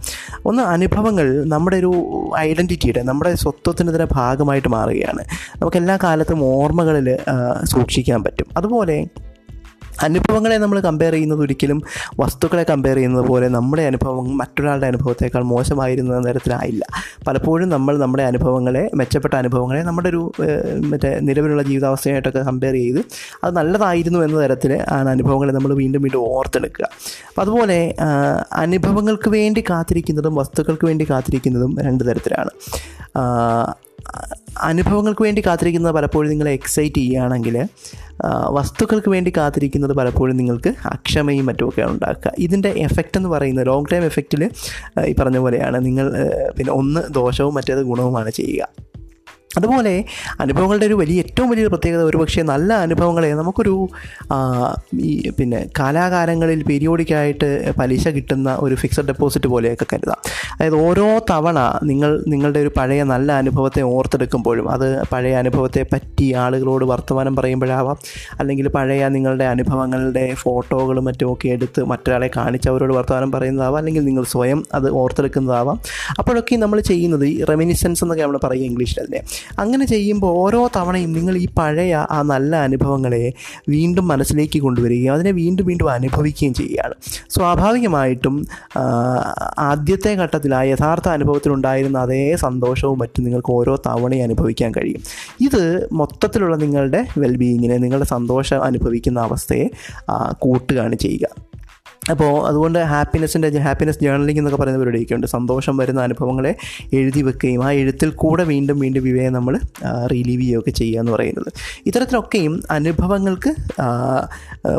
[0.47, 1.93] ഒന്ന് അനുഭവങ്ങൾ നമ്മുടെ ഒരു
[2.39, 5.25] ഐഡന്റിറ്റിയുടെ നമ്മുടെ സ്വത്വത്തിന്റെ ഭാഗമായിട്ട് മാറുകയാണ്.
[5.57, 7.19] നമുക്ക് എല്ലാ കാലത്തും ഓർമ്മകളിൽ
[7.65, 8.47] സൂക്ഷിക്കാൻ പറ്റും.
[8.57, 9.07] അതുപോലെ
[10.03, 11.83] അനുഭവങ്ങളെ നമ്മൾ കമ്പയർ ചെയ്യുന്നത് ഒരിക്കലും
[12.21, 16.85] വസ്തുക്കളെ കമ്പയർ ചെയ്യുന്നത് പോലെ നമ്മുടെ അനുഭവം മറ്റൊരാളുടെ അനുഭവത്തേക്കാൾ മോശമായിരുന്ന തരത്തിലായില്ല.
[17.27, 20.33] പലപ്പോഴും നമ്മൾ നമ്മുടെ അനുഭവങ്ങളെ മെച്ചപ്പെട്ട അനുഭവങ്ങളെ നമ്മുടെ ഒരു
[20.85, 22.99] മറ്റേ നിലവിലുള്ള ജീവിതാവസ്ഥയായിട്ടൊക്കെ കമ്പയർ ചെയ്ത്
[23.45, 26.85] അത് നല്ലതായിരുന്നു എന്ന തരത്തിൽ ആണ് അനുഭവങ്ങളെ നമ്മൾ വീണ്ടും വീണ്ടും ഓർത്തെടുക്കുക.
[27.29, 28.07] അപ്പോൾ അതുപോലെ ആ,
[28.53, 32.51] അനുഭവങ്ങൾക്ക് വേണ്ടി കാത്തിരിക്കുന്നതും വസ്തുക്കൾക്ക് വേണ്ടി കാത്തിരിക്കുന്നതും രണ്ട് തരത്തിലാണ്.
[33.17, 33.75] ആ,
[34.59, 37.67] അനുഭവങ്ങൾക്ക് വേണ്ടി കാത്തിരിക്കുന്നത് പലപ്പോഴും നിങ്ങളെ എക്സൈറ്റ് ചെയ്യുകയാണെങ്കിൽ
[38.51, 42.33] വസ്തുക്കൾക്ക് വേണ്ടി കാത്തിരിക്കുന്നത് പലപ്പോഴും നിങ്ങൾക്ക് അക്ഷമയും മറ്റുമൊക്കെ ഉണ്ടാക്കുക.
[42.39, 44.51] ഇതിന്റെ എഫക്റ്റ് എന്ന് പറയുന്നത് ലോങ് ടൈം എഫക്റ്റിൽ
[45.07, 45.87] ഈ പറഞ്ഞ പോലെയാണ്.
[45.87, 46.09] നിങ്ങൾ
[46.59, 48.69] പിന്നെ ഒന്ന് ദോഷവും മറ്റേത് ഗുണവുമാണ് ചെയ്യുക.
[49.57, 50.05] അതുപോലെ
[50.41, 53.89] അനുഭവങ്ങളുടെ ഒരു വലിയ ഏറ്റവും വലിയൊരു പ്രത്യേകത ഒരുപക്ഷെ നല്ല അനുഭവങ്ങളെ നമുക്കൊരു
[55.01, 60.17] ഈ പിന്നെ കാലാകാലങ്ങളിൽ പീരിയോഡിക്കായിട്ട് പലിശ കിട്ടുന്ന ഒരു ഫിക്സഡ് ഡെപ്പോസിറ്റ് പോലെയൊക്കെ കരുതാം.
[60.55, 66.85] അതായത് ഓരോ തവണ നിങ്ങൾ നിങ്ങളുടെ ഒരു പഴയ നല്ല അനുഭവത്തെ ഓർത്തെടുക്കുമ്പോഴും അത് പഴയ അനുഭവത്തെ പറ്റി ആളുകളോട്
[66.85, 67.97] വർത്തമാനം പറയുമ്പോഴാവാം.
[68.39, 73.77] അല്ലെങ്കിൽ പഴയ നിങ്ങളുടെ അനുഭവങ്ങളുടെ ഫോട്ടോകളും മറ്റുമൊക്കെ എടുത്ത് മറ്റൊരാളെ കാണിച്ച് അവരോട് വർത്തമാനം പറയുന്നതാവാം.
[73.77, 75.81] അല്ലെങ്കിൽ നിങ്ങൾ സ്വയം അത് ഓർത്തെടുക്കുന്നതാവാം.
[76.19, 79.23] അപ്പോഴൊക്കെ നമ്മൾ ചെയ്യുന്നത് ഈ റെമിനിസൻസ് എന്നൊക്കെ നമ്മൾ പറയുക ഇംഗ്ലീഷിൽ അതിനെ.
[79.59, 83.33] അങ്ങനെ ചെയ്യുമ്പോൾ ഓരോ തവണയും നിങ്ങൾ ഈ പഴയ ആ നല്ല അനുഭവങ്ങളെ
[83.69, 86.95] വീണ്ടും മനസ്സിലേക്ക് കൊണ്ടുവരികയും അതിനെ വീണ്ടും വീണ്ടും അനുഭവിക്കുകയും ചെയ്യുകയാണ്.
[87.31, 88.47] സ്വാഭാവികമായിട്ടും
[89.59, 95.03] ആദ്യത്തെ ഘട്ടത്തിൽ ആ യഥാർത്ഥ അനുഭവത്തിലുണ്ടായിരുന്ന അതേ സന്തോഷവും മറ്റും നിങ്ങൾക്ക് ഓരോ തവണയും അനുഭവിക്കാൻ കഴിയും.
[95.41, 99.67] ഇത് മൊത്തത്തിലുള്ള നിങ്ങളുടെ വെൽബീയിങ്ങിനെ നിങ്ങളുടെ സന്തോഷം അനുഭവിക്കുന്ന അവസ്ഥയെ
[100.39, 101.50] കൂട്ടുകയാണ് ചെയ്യുക.
[102.11, 105.27] അപ്പോൾ അതുകൊണ്ട് ഹാപ്പിനെസ്സിന്റെ ഹാപ്പിനെസ് ജേർണലിംഗ് എന്നൊക്കെ പറയുന്ന പരിപാടിയൊക്കെ ഉണ്ട്.
[105.27, 106.53] സന്തോഷം വരുന്ന അനുഭവങ്ങളെ
[106.93, 109.57] എഴുതി വെക്കുകയും ആ എഴുത്തിൽ കൂടെ വീണ്ടും വീണ്ടും ഇവയെ നമ്മൾ
[110.13, 111.51] റിലീവ് ചെയ്യുകയൊക്കെ ചെയ്യുക എന്ന് പറയുന്നത്.
[111.87, 113.53] ഇത്തരത്തിലൊക്കെയും അനുഭവങ്ങൾക്ക്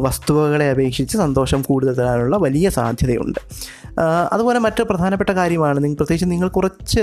[0.07, 3.39] വസ്തുവകളെ അപേക്ഷിച്ച് സന്തോഷം കൂടുതൽ തരാനുള്ള വലിയ സാധ്യതയുണ്ട്.
[4.31, 7.01] അതുപോലെ മറ്റൊരു പ്രധാനപ്പെട്ട കാര്യമാണ് നിങ്ങൾ പ്രത്യേകിച്ച് നിങ്ങൾ കുറച്ച്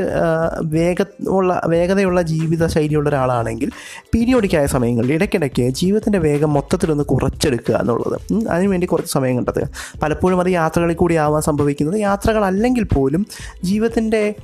[0.62, 3.70] വേഗ ഉള്ള വേഗതയുള്ള ജീവിത ശൈലിയുള്ള ഒരാളാണെങ്കിൽ
[4.14, 8.48] പീരിയോഡിക്കായ സമയങ്ങളിൽ ഇടയ്ക്കിടയ്ക്ക് ജീവിതത്തിന്റെ വേഗം മൊത്തത്തിലൊന്ന് കുറച്ചെടുക്കുക എന്നുള്ളത്.
[8.48, 9.68] അതിനുവേണ്ടി കുറച്ച് സമയം കണ്ടെത്തുക.
[10.02, 13.26] പലപ്പോഴും അത് യാത്രകളിൽ കൂടി ആവാൻ സംഭവിക്കുന്നത് യാത്രകളല്ലെങ്കിൽ പോലും
[13.64, 14.34] ജീവിതത്തിന്റെ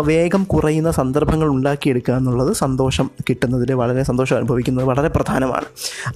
[0.00, 5.64] വേഗം കുറയുന്ന സന്ദർഭങ്ങൾ ഉണ്ടാക്കിയെടുക്കുക എന്നുള്ളത് സന്തോഷം കിട്ടുന്നതിൽ വളരെ സന്തോഷം അനുഭവിക്കുന്നത് വളരെ പ്രധാനമാണ്.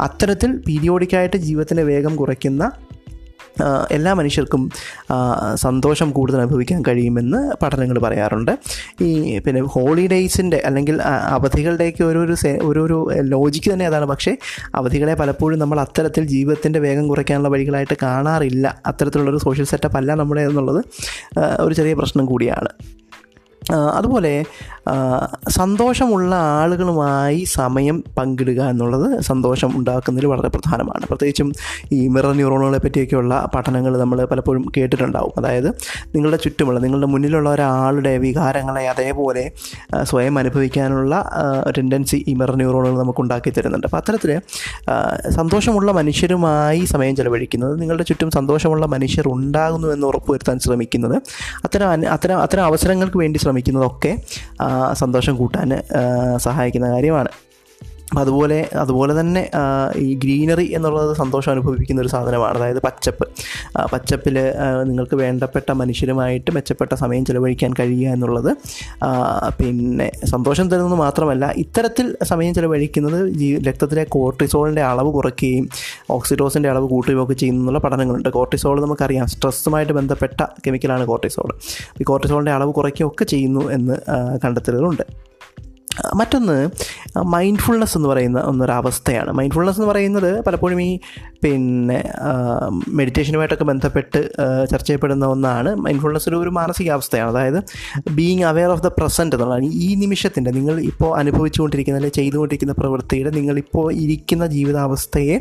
[0.00, 2.72] അത്തരത്തിൽ പീരിയോഡിക്കായിട്ട് ജീവിതത്തിന്റെ വേഗം കുറയ്ക്കുന്ന
[3.90, 4.70] എല്ലാ മനുഷ്യർക്കും
[5.54, 8.52] സന്തോഷം കൂടുതൽ അനുഭവിക്കാൻ കഴിയുമെന്ന് പഠനങ്ങൾ പറയാറുണ്ട്.
[9.02, 14.04] ഈ പിന്നെ ഹോളിഡേയ്സിന്റെ അല്ലെങ്കിൽ അവധികളുടെയൊക്കെ ഓരോരോ ഓരോരോ ലോജിക്ക് തന്നെ അതാണ്.
[14.04, 14.36] പക്ഷേ
[14.74, 18.80] അവധികളെ പലപ്പോഴും നമ്മൾ അത്തരത്തിൽ ജീവിതത്തിന്റെ വേഗം കുറയ്ക്കാനുള്ള വഴികളായിട്ട് കാണാറില്ല.
[18.86, 20.84] അത്തരത്തിലുള്ളൊരു സോഷ്യൽ സെറ്റപ്പ് അല്ല നമ്മുടെ എന്നുള്ളത്
[21.60, 22.68] ഒരു ചെറിയ പ്രശ്നം കൂടിയാണ്.
[23.72, 24.44] അതുപോലെ
[25.48, 31.06] സന്തോഷമുള്ള ആളുകളുമായി സമയം പങ്കിടുക എന്നുള്ളത് സന്തോഷം ഉണ്ടാക്കുന്നതിൽ വളരെ പ്രധാനമാണ്.
[31.06, 31.52] പ്രത്യേകിച്ചും
[31.92, 35.32] ഈ മിറർ ന്യൂറോണുകളെ പറ്റിയൊക്കെയുള്ള പഠനങ്ങൾ നമ്മൾ പലപ്പോഴും കേട്ടിട്ടുണ്ടാവും.
[35.36, 35.68] അതായത്
[36.14, 39.52] നിങ്ങളുടെ ചുറ്റുമുള്ള നിങ്ങളുടെ മുന്നിലുള്ള ഒരാളുടെ വികാരങ്ങളെ അതേപോലെ
[40.02, 41.14] സ്വയം അനുഭവിക്കാനുള്ള
[41.78, 43.86] ടെൻഡൻസി ഈ മിറർ ന്യൂറോണുകൾ നമുക്ക് ഉണ്ടാക്കി തരുന്നുണ്ട്.
[43.86, 44.40] അപ്പോൾ അത്തരത്തിൽ
[45.30, 51.16] സന്തോഷമുള്ള മനുഷ്യരുമായി സമയം ചെലവഴിക്കുന്നത് നിങ്ങളുടെ ചുറ്റും സന്തോഷമുള്ള മനുഷ്യർ ഉണ്ടാകുന്നു എന്ന് ഉറപ്പുവരുത്താൻ ശ്രമിക്കുന്നത്
[51.64, 54.12] അത്തരം അത്തരം അത്തരം അവസരങ്ങൾക്ക് വേണ്ടി ശ്രമിക്കുന്നതൊക്കെ
[54.92, 55.70] സന്തോഷം കൂട്ടാൻ
[56.36, 57.30] സഹായിക്കുന്ന കാര്യമാണ്.
[58.18, 59.50] അതുപോലെ അതുപോലെ തന്നെ
[59.96, 62.58] ഈ ഗ്രീനറി എന്നുള്ളത് സന്തോഷം അനുഭവിക്കുന്ന ഒരു സാധനമാണ്.
[62.58, 63.28] അതായത് പച്ചപ്പ്.
[63.92, 64.38] പച്ചപ്പിൽ
[64.82, 68.56] നിങ്ങൾക്ക് വേണ്ടപ്പെട്ട മനുഷ്യരുമായിട്ട് മെച്ചപ്പെട്ട സമയം ചിലവഴിക്കാൻ കഴിയുക എന്നുള്ളത്
[69.62, 73.20] പിന്നെ സന്തോഷം തരുന്നത് മാത്രമല്ല ഇത്തരത്തിൽ സമയം ചിലവഴിക്കുന്നത്
[73.68, 75.68] രക്തത്തിലെ കോർട്ടിസോളിന്റെ അളവ് കുറയ്ക്കുകയും
[76.10, 78.28] ഓക്സിഡോസിന്റെ അളവ് കൂട്ടുകയും ഒക്കെ ചെയ്യുന്നുള്ള പഠനങ്ങളുണ്ട്.
[78.28, 81.50] കോർട്ടിസോൾ നമുക്കറിയാം സ്ട്രെസ്സുമായിട്ട് ബന്ധപ്പെട്ട കെമിക്കലാണ് കോർട്ടിസോൾ
[82.00, 83.96] ഈ കോർട്ടിസോളിന്റെ അളവ് കുറയ്ക്കുകയൊക്കെ ചെയ്യുന്നു എന്ന്
[84.44, 85.33] കണ്ടെത്തലുകളുണ്ട്.
[86.14, 86.70] മറ്റൊന്ന്
[87.22, 89.32] മൈൻഡ്ഫുൾനെസ് എന്ന് പറയുന്ന ഒന്നൊരവസ്ഥയാണ്.
[89.32, 90.98] മൈൻഡ്ഫുൾനെസ് എന്ന് പറയുന്നത് പലപ്പോഴും ഈ
[91.44, 91.98] പിന്നെ
[92.98, 94.20] മെഡിറ്റേഷനുമായിട്ടൊക്കെ ബന്ധപ്പെട്ട്
[94.70, 95.70] ചർച്ച ചെയ്യപ്പെടുന്ന ഒന്നാണ്.
[95.84, 97.30] മൈൻഡ്ഫുൾനെസ് ഒരു മാനസികാവസ്ഥയാണ്.
[97.32, 97.58] അതായത്
[98.18, 99.66] being aware of the present എന്നുള്ളതാണ്.
[99.86, 105.36] ഈ നിമിഷത്തിന്റെ നിങ്ങൾ ഇപ്പോൾ അനുഭവിച്ചുകൊണ്ടിരിക്കുന്ന അല്ലെങ്കിൽ ചെയ്തുകൊണ്ടിരിക്കുന്ന പ്രവൃത്തിയുടെ നിങ്ങളിപ്പോൾ ഇരിക്കുന്ന ജീവിതാവസ്ഥയെ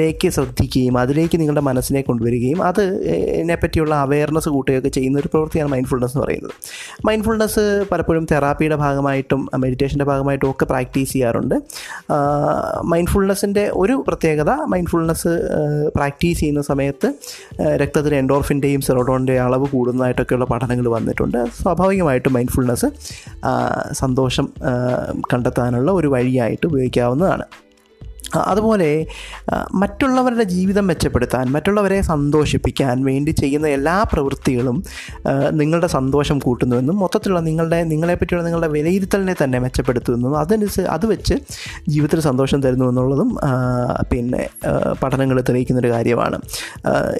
[0.00, 2.84] ലേക്ക് ശ്രദ്ധിക്കുകയും അതിലേക്ക് നിങ്ങളുടെ മനസ്സിനെ കൊണ്ടുവരികയും അത്
[3.62, 6.52] പറ്റിയുള്ള അവയർനെസ് കൂട്ടുകയൊക്കെ ചെയ്യുന്ന ഒരു പ്രവൃത്തിയാണ് മൈൻഡ്ഫുൾനെസ് എന്ന് പറയുന്നത്.
[7.06, 11.56] മൈൻഡ്ഫുൾനെസ് പലപ്പോഴും തെറാപ്പിയുടെ ഭാഗമായിട്ടും മെഡിറ്റേഷന്റെ ഭാഗമായിട്ടും ഒക്കെ പ്രാക്ടീസ് ചെയ്യാറുണ്ട്.
[12.92, 15.29] മൈൻഡ്ഫുൾനെസ്സിന്റെ ഒരു പ്രത്യേകത മൈൻഡ്ഫുൾനെസ്
[15.96, 17.08] പ്രാക്ടീസ് ചെയ്യുന്ന സമയത്ത്
[17.82, 21.40] രക്തത്തിൽ എൻഡോർഫിന്റെയും സെറോട്ടോണിന്റെയും അളവ് കൂടുന്നതായിട്ടൊക്കെയുള്ള പഠനങ്ങൾ വന്നിട്ടുണ്ട്.
[21.62, 22.90] സ്വാഭാവികമായിട്ടും മൈൻഡ്ഫുൾനെസ്
[23.92, 24.48] സന്തോഷം
[25.32, 27.46] കണ്ടെത്താനുള്ള ഒരു വഴിയായിട്ട് ഉപയോഗിക്കാവുന്നതാണ്.
[28.36, 29.06] അതുപോലെ
[29.74, 34.84] മറ്റുള്ളവരുടെ ജീവിതം മെച്ചപ്പെടുത്താൻ മറ്റുള്ളവരെ സന്തോഷിപ്പിക്കാൻ വേണ്ടി ചെയ്യുന്ന എല്ലാ പ്രവൃത്തികളും
[35.50, 41.34] നിങ്ങളുടെ സന്തോഷം കൂട്ടുന്നുവെന്നും മൊത്തത്തിലുള്ള നിങ്ങളുടെ നിങ്ങളെപ്പറ്റിയുള്ള നിങ്ങളുടെ വിലയിരുത്തലിനെ തന്നെ മെച്ചപ്പെടുത്തുമെന്നും അതനുസരിച്ച് അത് വെച്ച്
[41.88, 43.38] ജീവിതത്തിൽ സന്തോഷം തരുന്നു എന്നുള്ളതും
[44.12, 44.48] പിന്നെ
[45.02, 46.38] പഠനങ്ങൾ തെളിയിക്കുന്നൊരു കാര്യമാണ്.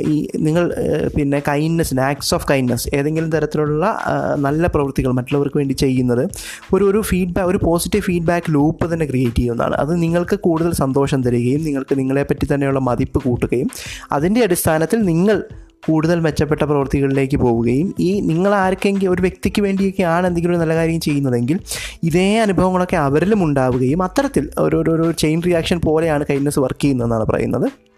[0.01, 0.75] ഈ നിങ്ങൾ
[1.17, 3.99] പിന്നെ കൈൻഡ്നെസ്സിന് ആക്ട്സ് ഓഫ് കൈൻഡ്നെസ് ഏതെങ്കിലും തരത്തിലുള്ള
[4.37, 6.29] നല്ല പ്രവൃത്തികൾ മറ്റുള്ളവർക്ക് വേണ്ടി ചെയ്യുന്നത്
[6.75, 9.75] ഒരു ഒരു ഫീഡ്ബാക്ക് ഒരു പോസിറ്റീവ് ഫീഡ്ബാക്ക് ലൂപ്പ് തന്നെ ക്രിയേറ്റ് ചെയ്യുന്നതാണ്.
[9.75, 13.69] അത് നിങ്ങൾക്ക് കൂടുതൽ സന്തോഷം തരികയും നിങ്ങൾക്ക് നിങ്ങളെപ്പറ്റി തന്നെയുള്ള മതിപ്പ് കൂട്ടുകയും
[14.13, 15.45] അതിന്റെ അടിസ്ഥാനത്തിൽ നിങ്ങൾ
[15.87, 21.61] കൂടുതൽ മെച്ചപ്പെട്ട പ്രവൃത്തികളിലേക്ക് പോവുകയും ഈ നിങ്ങൾ ആർക്കെങ്കിലും ഒരു വ്യക്തിക്ക് വേണ്ടിയൊക്കെയാണ് എന്തെങ്കിലും ഒരു നല്ല കാര്യം ചെയ്യുന്നതെങ്കിൽ
[22.03, 27.90] ഇതേ അനുഭവങ്ങളൊക്കെ അവരിലും ഉണ്ടാവുകയും അത്തരത്തിൽ ഒരു- ഒരു ചെയിൻ റിയാക്ഷൻ പോലെയാണ് കൈൻഡ്നസ് വർക്ക് ചെയ്യുന്നതെന്നാണ് പറയുന്നത്.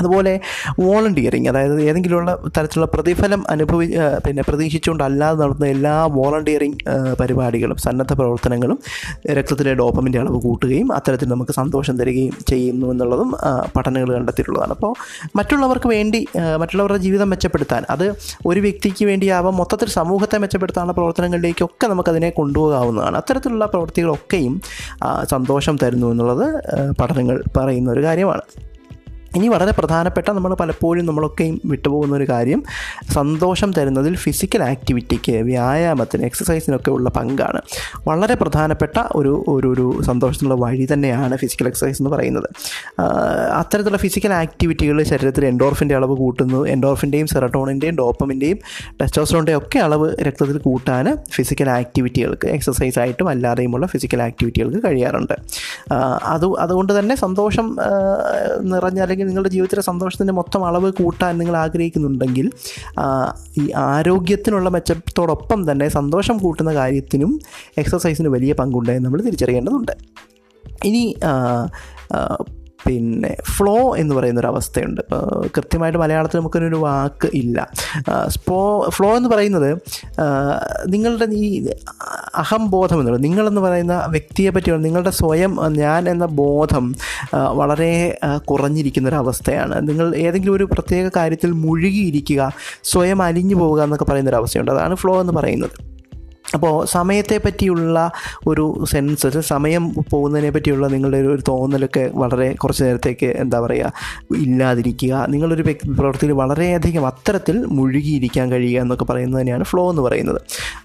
[0.00, 0.34] അതുപോലെ
[0.80, 3.86] വോളണ്ടിയറിങ് അതായത് ഏതെങ്കിലുമുള്ള തരത്തിലുള്ള പ്രതിഫലം അനുഭവി
[4.26, 6.78] പിന്നെ പ്രതീക്ഷിച്ചുകൊണ്ടല്ലാതെ നടത്തുന്ന എല്ലാ വോളണ്ടിയറിങ്
[7.20, 8.78] പരിപാടികളും സന്നദ്ധ പ്രവർത്തനങ്ങളും
[9.32, 13.30] രക്തത്തിലെ ഡോപ്പമിന്റെ അളവ് കൂട്ടുകയും അത്തരത്തിൽ നമുക്ക് സന്തോഷം തരികയും ചെയ്യുന്നു എന്നുള്ളതും
[13.76, 14.70] പഠനങ്ങൾ കണ്ടെത്തിയിട്ടുള്ളതാണ്.
[14.70, 14.92] അപ്പോൾ
[15.36, 16.20] മറ്റുള്ളവർക്ക് വേണ്ടി
[16.56, 18.06] മറ്റുള്ളവരുടെ ജീവിതം മെച്ചപ്പെടുത്താൻ അത്
[18.46, 23.16] ഒരു വ്യക്തിക്ക് വേണ്ടിയാവാം മൊത്തത്തിൽ സമൂഹത്തെ മെച്ചപ്പെടുത്താനുള്ള പ്രവർത്തനങ്ങളിലേക്കൊക്കെ നമുക്കതിനെ കൊണ്ടുപോകാവുന്നതാണ്.
[23.16, 24.56] അത്തരത്തിലുള്ള പ്രവൃത്തികളൊക്കെയും
[25.02, 26.46] ആ, സന്തോഷം തരുന്നു എന്നുള്ളത്
[27.00, 28.42] പഠനങ്ങൾ പറയുന്ന ഒരു കാര്യമാണ്.
[29.36, 32.62] ഇനി വളരെ പ്രധാനപ്പെട്ട നമ്മൾ പലപ്പോഴും നമ്മളൊക്കെയും വിട്ടുപോകുന്ന ഒരു കാര്യം
[33.14, 37.60] സന്തോഷം തരുന്നതിൽ ഫിസിക്കൽ ആക്ടിവിറ്റിക്ക് വ്യായാമത്തിന് എക്സസൈസിനൊക്കെ ഉള്ള പങ്കാണ്.
[38.08, 42.48] വളരെ പ്രധാനപ്പെട്ട ഒരു ഒരു ഒരു സന്തോഷത്തിനുള്ള വഴി തന്നെയാണ് ഫിസിക്കൽ എക്സസൈസ് എന്ന് പറയുന്നത്.
[43.52, 46.66] അത്തരത്തിലുള്ള ഫിസിക്കൽ ആക്ടിവിറ്റികൾ ശരീരത്തിൽ എൻഡോർഫിന്റെ അളവ് കൂട്ടുന്നു.
[46.66, 48.58] എൻഡോർഫിന്റെയും സെറട്ടോണിന്റെയും ഡോപ്പമിന്റെയും
[49.00, 55.34] ടെസ്റ്റോസ്റ്ററോണിന്റെയും ഒക്കെ അളവ് രക്തത്തിൽ കൂട്ടാൻ ഫിസിക്കൽ ആക്ടിവിറ്റികൾക്ക് എക്സസൈസ് ആയിട്ടും അല്ലാതെയുമുള്ള ഫിസിക്കൽ ആക്ടിവിറ്റികൾക്ക് കഴിയാറുണ്ട്.
[56.24, 57.76] അത് അതുകൊണ്ട് തന്നെ സന്തോഷം
[58.60, 62.50] നിറഞ്ഞ അല്ലെങ്കിൽ നിങ്ങളുടെ ജീവിതത്തിലെ സന്തോഷത്തിന്റെ മൊത്തം അളവ് കൂട്ടാൻ നിങ്ങൾ ആഗ്രഹിക്കുന്നുണ്ടെങ്കിൽ
[63.58, 67.38] ഈ ആരോഗ്യത്തിനുള്ള മെച്ചത്തോടൊപ്പം തന്നെ സന്തോഷം കൂട്ടുന്ന കാര്യത്തിനും
[67.78, 69.92] എക്സസൈസിന് വലിയ പങ്കുണ്ടെന്ന് നമ്മൾ തിരിച്ചറിയേണ്ടതുണ്ട്.
[70.84, 71.04] ഇനി
[72.86, 75.00] പിന്നെ ഫ്ലോ എന്ന് പറയുന്നൊരു അവസ്ഥയുണ്ട്
[75.56, 77.68] കൃത്യമായിട്ട് മലയാളത്തിൽ നമുക്കൊരു വാക്ക് ഇല്ല.
[78.28, 79.70] സ്പോ ഫ്ലോ എന്ന് പറയുന്നത്
[80.86, 81.68] നിങ്ങളുടെ ഈ
[82.34, 86.94] അഹംബോധം എന്നുള്ളത് നിങ്ങളെന്ന് പറയുന്ന വ്യക്തിയെ പറ്റിയുള്ള നിങ്ങളുടെ സ്വയം ഞാൻ എന്ന ബോധം
[87.34, 92.52] വളരെ കുറഞ്ഞിരിക്കുന്ന ഒരു അവസ്ഥയാണ് നിങ്ങൾ ഏതെങ്കിലും ഒരു പ്രത്യേക കാര്യത്തിൽ മുഴുകിയിരിക്കുക
[92.84, 95.99] സ്വയം അലിഞ്ഞു പോവുക എന്നൊക്കെ പറയുന്നൊരു അവസ്ഥയുണ്ട് അതാണ് ഫ്ലോ എന്ന് പറയുന്നത്.
[96.54, 98.10] അപ്പോൾ സമയത്തെ പറ്റിയുള്ള
[98.46, 103.92] ഒരു സെൻസ് സമയം പോകുന്നതിനെ പറ്റിയുള്ള നിങ്ങളുടെ ഒരു തോന്നലൊക്കെ വളരെ കുറച്ച് നേരത്തേക്ക് എന്താ പറയുക
[104.36, 105.26] ഇല്ലാതിരിക്കുക.
[105.28, 105.62] നിങ്ങളൊരു
[105.98, 110.40] പ്രവൃത്തിയിൽ വളരെയധികം അത്തരത്തിൽ മുഴുകിയിരിക്കാൻ കഴിയുക എന്നൊക്കെ പറയുന്നത് തന്നെയാണ് ഫ്ലോ എന്ന് പറയുന്നത്.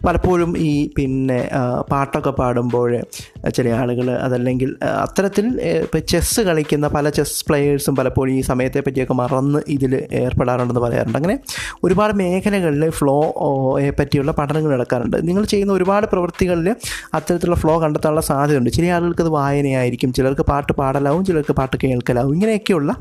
[0.05, 1.49] പലപ്പോഴും ഈ പിന്നെ
[1.91, 3.01] പാട്ടൊക്കെ പാടുമ്പോൾ
[3.49, 9.59] ചില ആളുകൾ അതല്ലെങ്കിൽ അത്തരത്തിൽ ഇപ്പോൾ ചെസ്സ് കളിക്കുന്ന പല ചെസ് പ്ലെയേഴ്സും പലപ്പോഴും ഈ സമയത്തെ പറ്റിയൊക്കെ മറന്ന്
[9.67, 11.17] ഇതിൽ ഏർപ്പെടാറുണ്ടെന്ന് പറയാറുണ്ട്.
[11.17, 11.39] അങ്ങനെ
[11.83, 13.17] ഒരുപാട് മേഖലകളിൽ ഫ്ലോ
[13.99, 15.27] പറ്റിയുള്ള പഠനങ്ങൾ നടക്കാറുണ്ട്.
[15.27, 16.75] നിങ്ങൾ ചെയ്യുന്ന ഒരുപാട് പ്രവൃത്തികളിൽ
[17.13, 18.69] അത്തരത്തിലുള്ള ഫ്ലോ കണ്ടെത്താനുള്ള സാധ്യതയുണ്ട്.
[18.69, 22.33] ചില ആളുകൾക്ക് അത് വായനയായിരിക്കും ചിലർക്ക് പാട്ട് പാടലാവും ചിലർക്ക് പാട്ട് കേൾക്കലാവും.
[22.33, 22.95] ഇങ്ങനെയൊക്കെയുള്ള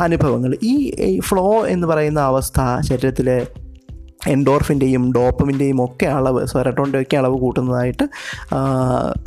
[0.00, 0.56] അനുഭവങ്ങൾ.
[0.62, 3.46] ഈ ഫ്ലോ എന്ന് പറയുന്ന അവസ്ഥ ശരീരത്തിലെ
[4.26, 8.08] എൻഡോർഫിന്റെയും ഡോപ്പമിന്റെയും ഒക്കെ അളവ് സെറട്ടോണിന്റെ ഒക്കെ അളവ് കൂട്ടുന്നതായിട്ട്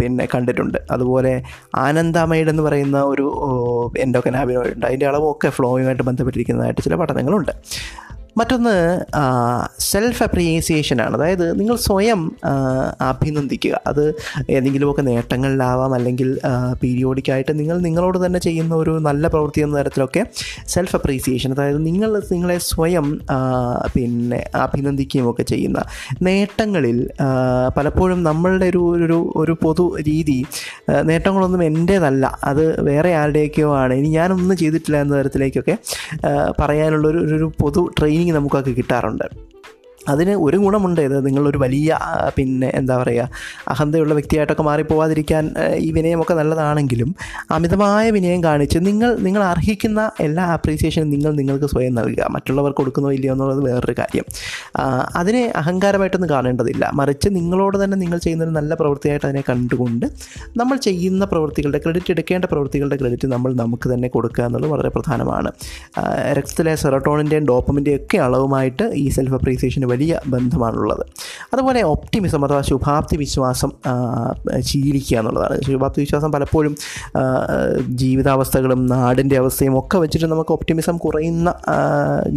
[0.01, 0.77] പിന്നെ കണ്ടിട്ടുണ്ട്.
[0.91, 1.43] അതുപോലെ
[1.75, 3.25] ആനന്ദമൈഡ് എന്ന് പറയുന്ന ഒരു
[3.97, 7.51] എൻഡോക്കനാബിനോയിഡ് ഉണ്ട് അതിന്റെ അളവൊക്കെ ഫ്ലോയുമായിട്ട് ബന്ധപ്പെട്ടിരിക്കുന്നതായിട്ട് ചില പഠനങ്ങളുണ്ട്.
[8.37, 8.73] മറ്റൊന്ന്
[9.79, 12.21] സെൽഫ് അപ്രിയേസിയേഷനാണ് അതായത് നിങ്ങൾ സ്വയം
[13.01, 13.81] അഭിനന്ദിക്കുക.
[13.87, 14.03] അത്
[14.49, 16.39] ഏതെങ്കിലുമൊക്കെ നേട്ടങ്ങളിലാവാം അല്ലെങ്കിൽ
[16.83, 20.25] പീരിയോഡിക്കായിട്ട് നിങ്ങൾ നിങ്ങളോട് തന്നെ ചെയ്യുന്ന ഒരു നല്ല പ്രവൃത്തി എന്ന തരത്തിലൊക്കെ
[20.67, 23.21] സെൽഫ് അപ്രീസിയേഷൻ അതായത് നിങ്ങൾ നിങ്ങളെ സ്വയം
[23.95, 25.79] പിന്നെ അഭിനന്ദിക്കുകയും ഒക്കെ ചെയ്യുന്ന
[26.21, 27.09] നേട്ടങ്ങളിൽ
[27.77, 30.45] പലപ്പോഴും നമ്മളുടെ ഒരു ഒരു ഒരു പൊതു രീതി
[31.01, 33.93] നേട്ടങ്ങളൊന്നും എന്റേതല്ല അത് വേറെ ആരുടെയൊക്കെയോ ആണ്.
[33.93, 35.77] ഇനി ഞാനൊന്നും ചെയ്തിട്ടില്ല എന്ന തരത്തിലേക്കൊക്കെ
[36.59, 37.91] പറയാനുള്ളൊരു ഒരു- പൊതു പൊതു
[38.21, 39.27] ട്രെയിനിങ് നമുക്കൊക്കെ കിട്ടാറുണ്ട്.
[40.09, 41.01] അതിന് ഒരു ഗുണമുണ്ട്.
[41.01, 41.97] ഇത് നിങ്ങളൊരു വലിയ
[42.35, 43.29] പിന്നെ എന്താ പറയുക
[43.67, 45.43] അഹന്തയുള്ള വ്യക്തിയായിട്ടൊക്കെ മാറിപ്പോവാതിരിക്കാൻ
[45.85, 47.09] ഈ വിനയമൊക്കെ നല്ലതാണെങ്കിലും
[47.55, 52.25] അമിതമായ വിനയം കാണിച്ച് നിങ്ങൾ നിങ്ങൾ അർഹിക്കുന്ന എല്ലാ അപ്രീസിയേഷനും നിങ്ങൾ നിങ്ങൾക്ക് സ്വയം നൽകുക.
[52.35, 54.25] മറ്റുള്ളവർക്ക് കൊടുക്കുന്നോ ഇല്ലയോ എന്നുള്ളത് വേറൊരു കാര്യം.
[55.15, 56.83] അതിനെ അഹങ്കാരമായിട്ടൊന്നും കാണേണ്ടതില്ല.
[57.01, 60.05] മറിച്ച് നിങ്ങളോട് തന്നെ നിങ്ങൾ ചെയ്യുന്നൊരു നല്ല പ്രവൃത്തിയായിട്ട് അതിനെ കണ്ടുകൊണ്ട്
[60.57, 65.51] നമ്മൾ ചെയ്യുന്ന പ്രവൃത്തികളുടെ ക്രെഡിറ്റ് എടുക്കേണ്ട പ്രവൃത്തികളുടെ ക്രെഡിറ്റ് നമ്മൾ നമുക്ക് തന്നെ കൊടുക്കുക എന്നുള്ളത് വളരെ പ്രധാനമാണ്.
[66.37, 71.03] രക്തത്തിലെ സെറട്ടോണിന്റെയും ഡോപ്പമിന്റെയും ഒക്കെ അളവുമായിട്ട് ഈ സെൽഫ് അപ്രീസിയേഷന് വലിയ ബന്ധമാണുള്ളത്.
[71.53, 73.71] അതുപോലെ ഒപ്റ്റിമിസം അഥവാ ശുഭാപ്തി വിശ്വാസം
[74.69, 75.57] ശീലിക്കുക എന്നുള്ളതാണ്.
[75.67, 76.75] ശുഭാപ്തി വിശ്വാസം പലപ്പോഴും
[78.01, 81.49] ജീവിതാവസ്ഥകളും നാടിന്റെ അവസ്ഥയും ഒക്കെ വെച്ചിട്ട് നമുക്ക് ഒപ്റ്റിമിസം കുറയുന്ന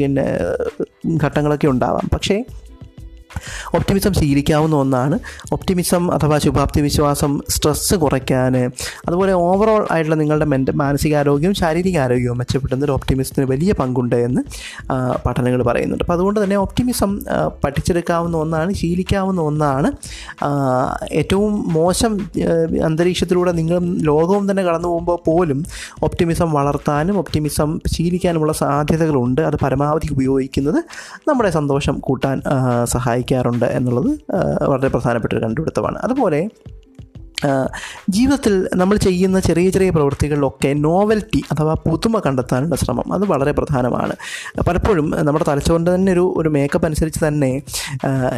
[0.01, 0.27] പിന്നെ
[1.25, 2.07] ഘട്ടങ്ങളൊക്കെ ഉണ്ടാവാം.
[2.14, 2.37] പക്ഷേ
[3.75, 5.16] ഒപ്റ്റിമിസം ശീലിക്കാവുന്ന ഒന്നാണ്.
[5.53, 8.55] ഒപ്റ്റിമിസം അഥവാ ശുഭാപ്തി വിശ്വാസം സ്ട്രെസ്സ് കുറയ്ക്കാൻ
[9.09, 14.40] അതുപോലെ ഓവറോൾ ആയിട്ടുള്ള നിങ്ങളുടെ മെന്റ മാനസികാരോഗ്യവും ശാരീരിക ആരോഗ്യവും മെച്ചപ്പെടുന്നതിൽ ഒപ്റ്റിമിസത്തിന് വലിയ പങ്കുണ്ട് എന്ന്
[15.27, 16.05] പഠനങ്ങൾ പറയുന്നുണ്ട്.
[16.05, 17.11] അപ്പോൾ അതുകൊണ്ട് തന്നെ ഒപ്റ്റിമിസം
[17.64, 19.88] പഠിച്ചെടുക്കാവുന്ന ഒന്നാണ് ശീലിക്കാവുന്ന ഒന്നാണ്.
[21.12, 22.12] ഏറ്റവും മോശം
[22.85, 25.64] അന്തരീക്ഷത്തിലൂടെ നിങ്ങളും ലോകവും തന്നെ കടന്നു പോകുമ്പോൾ പോലും
[26.03, 29.40] ഒപ്റ്റിമിസം വളർത്താനും ഒപ്റ്റിമിസം ശീലിക്കാനുമുള്ള സാധ്യതകളുണ്ട്.
[29.40, 30.81] അത് പരമാവധി ഉപയോഗിക്കുന്നത്
[31.29, 32.85] നമ്മുടെ സന്തോഷം കൂട്ടാൻ ആ,
[33.24, 34.10] സഹായിക്കാറുണ്ട് എന്നുള്ളത്
[34.70, 35.98] വളരെ പ്രധാനപ്പെട്ട ഒരു കണ്ടുപിടുത്തമാണ്.
[35.98, 36.40] അതുപോലെ
[38.11, 44.14] ജീവിതത്തിൽ നമ്മൾ ചെയ്യുന്ന ചെറിയ ചെറിയ പ്രവൃത്തികളിലൊക്കെ നോവൽറ്റി അഥവാ പുതുമ കണ്ടെത്താനുള്ള ശ്രമം അത് വളരെ പ്രധാനമാണ്.
[44.68, 47.50] പലപ്പോഴും നമ്മുടെ തലച്ചോറിന്റെ തന്നെ ഒരു ഒരു മേക്കപ്പ് അനുസരിച്ച് തന്നെ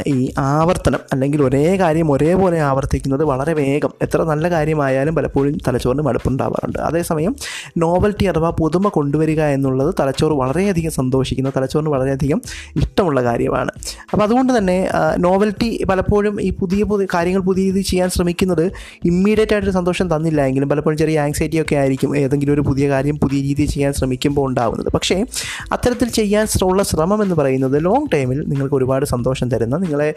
[0.07, 6.79] ഈ ആവർത്തനം അല്ലെങ്കിൽ ഒരേ കാര്യം ഒരേപോലെ ആവർത്തിക്കുന്നത് വളരെ വേഗം എത്ര നല്ല കാര്യമായാലും പലപ്പോഴും തലച്ചോറിന് മടുപ്പുണ്ടാവാറുണ്ട്.
[6.79, 7.37] അതേസമയം
[7.79, 11.53] നോവൽറ്റി അഥവാ പുതുമ കൊണ്ടുവരിക എന്നുള്ളത് തലച്ചോറ് വളരെയധികം സന്തോഷിക്കുന്ന.
[11.57, 12.43] തലച്ചോറിന് വളരെയധികം
[12.77, 13.71] ഇഷ്ടമുള്ള കാര്യമാണ്.
[14.13, 14.79] അപ്പോൾ അതുകൊണ്ട് തന്നെ
[15.19, 18.73] നോവൽറ്റി പലപ്പോഴും ഈ പുതിയ പുതിയ കാര്യങ്ങൾ പുതിയ രീതിയിൽ ചെയ്യാൻ ശ്രമിക്കുന്നത്
[19.05, 20.47] ഇമ്മീഡിയറ്റ് ആയിട്ട് സന്തോഷം തന്നില്ല.
[20.47, 24.93] എങ്കിലും പലപ്പോഴും ചെറിയ ആങ്സൈറ്റി ഒക്കെ ആയിരിക്കും ഏതെങ്കിലും ഒരു പുതിയ കാര്യം പുതിയ രീതിയിൽ ചെയ്യാൻ ശ്രമിക്കുമ്പോൾ ഉണ്ടാകുന്നത്
[24.93, 25.25] പക്ഷേ
[25.73, 30.15] അത്തരത്തിൽ ചെയ്യാൻ ഉള്ള ശ്രമം എന്ന് പറയുന്നത് ലോങ് ടൈമിൽ നിങ്ങൾക്ക് ഒരുപാട് സന്തോഷം തരുന്ന നിങ്ങളെ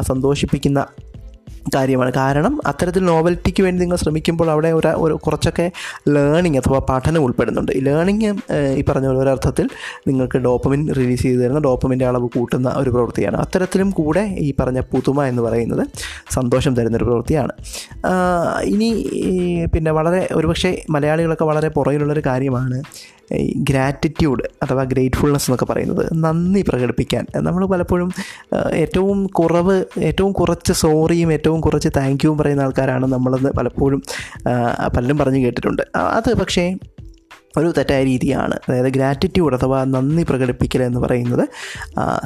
[0.00, 0.86] സന്തോഷിപ്പിക്കുന്ന
[1.74, 2.12] കാര്യമാണ്.
[2.16, 5.70] കാരണം അത്തരത്തിൽ നോവൽറ്റിക്ക് വേണ്ടി നിങ്ങൾ ശ്രമിക്കുമ്പോൾ അവിടെ ഒരു ഒരു കുറച്ചൊക്കെ
[6.08, 7.72] ലേണിംഗ് അഥവാ പഠനം ഉൾപ്പെടുന്നുണ്ട്.
[7.72, 8.30] ഈ ലേണിംഗ്
[8.78, 9.68] ഈ പറഞ്ഞ പോലെ ഒരർത്ഥത്തിൽ
[10.08, 13.36] നിങ്ങൾക്ക് ഡോപ്പമിൻ റിലീസ് ചെയ്ത് തരുന്ന ഡോപ്പമിന്റെ അളവ് കൂട്ടുന്ന ഒരു പ്രവൃത്തിയാണ്.
[13.36, 15.86] അത്തരത്തിലും കൂടെ ഈ പറഞ്ഞ പുതുമ എന്ന് പറയുന്നത്
[16.30, 17.52] സന്തോഷം തരുന്നൊരു പ്രവൃത്തിയാണ്.
[18.64, 18.90] ഇനി
[19.74, 22.82] പിന്നെ വളരെ ഒരുപക്ഷെ മലയാളികളൊക്കെ വളരെ പുറകിലുള്ളൊരു കാര്യമാണ്.
[23.36, 27.26] ഈ ഗ്രാറ്റിറ്റ്യൂഡ് അഥവാ ഗ്രേറ്റ്ഫുൾനെസ് എന്നൊക്കെ പറയുന്നത് നന്ദി പ്രകടിപ്പിക്കാൻ.
[27.36, 28.12] നമ്മൾ പലപ്പോഴും
[28.72, 34.02] ഏറ്റവും കുറവ് ഏറ്റവും കുറച്ച് സോറിയും ഏറ്റവും കുറച്ച് താങ്ക് യുവും പറയുന്ന ആൾക്കാരാണ് നമ്മളെന്ന് പലപ്പോഴും
[34.96, 35.82] പലരും പറഞ്ഞു കേട്ടിട്ടുണ്ട്.
[35.96, 36.76] അത് പക്ഷേ
[37.56, 38.54] ഒരു തെറ്റായ രീതിയാണ്.
[38.68, 41.48] അതായത് ഗ്രാറ്റിറ്റ്യൂഡ് അഥവാ നന്ദി പ്രകടിപ്പിക്കൽ എന്ന് പറയുന്നത്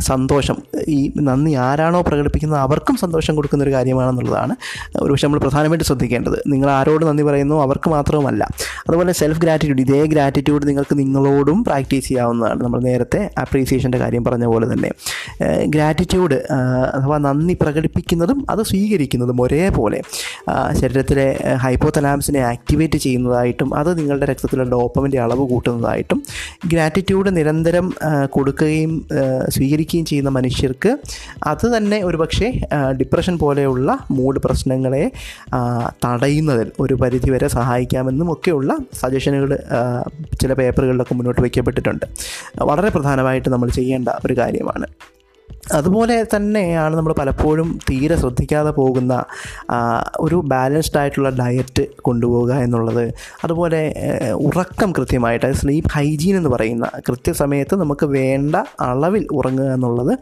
[0.00, 0.56] സന്തോഷം.
[0.88, 4.56] ഈ നന്ദി ആരാണോ പ്രകടിപ്പിക്കുന്നത് അവർക്കും സന്തോഷം കൊടുക്കുന്ന ഒരു കാര്യമാണെന്നുള്ളതാണ്.
[5.00, 6.42] ഒരുപക്ഷെ നമ്മൾ പ്രധാനമായിട്ട് ശ്രദ്ധിക്കേണ്ടത്.
[6.46, 8.48] നിങ്ങൾ ആരോട് നന്ദി പറയുന്നു അവർക്ക് മാത്രവുമല്ല.
[8.86, 12.58] അതുപോലെ സെൽഫ് ഗ്രാറ്റിറ്റ്യൂഡ് ഇതേ ഗ്രാറ്റിറ്റ്യൂഡ് നിങ്ങൾക്ക് നിങ്ങളോടും പ്രാക്ടീസ് ചെയ്യാവുന്നതാണ്.
[12.64, 14.90] നമ്മൾ നേരത്തെ അപ്രീസിയേഷന്റെ കാര്യം പറഞ്ഞ പോലെ തന്നെ.
[15.74, 16.38] ഗ്രാറ്റിറ്റ്യൂഡ്
[16.96, 20.00] അഥവാ നന്ദി പ്രകടിപ്പിക്കുന്നതും അത് സ്വീകരിക്കുന്നതും ഒരേപോലെ.
[20.80, 21.26] ശരീരത്തിലെ
[21.64, 26.18] ഹൈപ്പോതലാംസിനെ ആക്ടിവേറ്റ് ചെയ്യുന്നതായിട്ടും അത് നിങ്ങളുടെ രക്തത്തിലെ ഡോപ്പമിന്റെ അളവ് കൂട്ടുന്നതായിട്ടും
[26.72, 27.86] ഗ്രാറ്റിറ്റ്യൂഡ് നിരന്തരം
[28.36, 28.92] കൊടുക്കുകയും
[29.48, 30.90] സ്വീകരിക്കുകയും ചെയ്യുന്ന മനുഷ്യർക്ക്
[31.52, 32.48] അത് തന്നെ ഒരുപക്ഷെ
[33.00, 35.04] ഡിപ്രഷൻ പോലെയുള്ള മൂഡ് പ്രശ്നങ്ങളെ
[36.04, 39.58] തടയുന്നതിൽ ഒരു പരിധിവരെ സഹായിക്കാമെന്നും ഒക്കെയുള്ള സജഷനുകൾ
[40.40, 42.06] ചില പേപ്പറുകളിലൊക്കെ മുന്നോട്ട് വയ്ക്കപ്പെട്ടിട്ടുണ്ട്.
[42.62, 44.86] വളരെ പ്രധാനമായിട്ട് നമ്മൾ ചെയ്യേണ്ട ഒരു കാര്യമാണ്.
[45.62, 49.12] അതുപോലെ തന്നെയാണ് നമ്മൾ പലപ്പോഴും തീരെ ശ്രദ്ധിക്കാതെ പോകുന്ന
[50.20, 53.04] ഒരു ബാലൻസ്ഡ് ആയിട്ടുള്ള ഡയറ്റ് കൊണ്ടുപോകുക എന്നുള്ളത്.
[53.44, 53.80] അതുപോലെ
[54.48, 58.56] ഉറക്കം കൃത്യമായിട്ട് സ്ലീപ്പ് ഹൈജീൻ എന്ന് പറയുന്ന കൃത്യസമയത്ത് നമുക്ക് വേണ്ട
[58.88, 60.12] അളവിൽ ഉറങ്ങുക എന്നുള്ളത്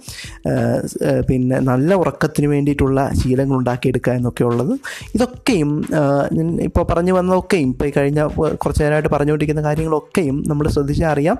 [1.30, 4.74] പിന്നെ നല്ല ഉറക്കത്തിന് വേണ്ടിയിട്ടുള്ള ശീലങ്ങൾ ഉണ്ടാക്കിയെടുക്കുക എന്നൊക്കെ ഉള്ളത്.
[5.14, 5.72] ഇതൊക്കെയും
[6.68, 8.20] ഇപ്പോൾ പറഞ്ഞു വന്നതൊക്കെയും ഇപ്പോൾ ഈ കഴിഞ്ഞ
[8.62, 11.38] കുറച്ച് നേരമായിട്ട് പറഞ്ഞുകൊണ്ടിരിക്കുന്ന കാര്യങ്ങളൊക്കെയും നമ്മൾ ശ്രദ്ധിച്ചാൽ അറിയാം.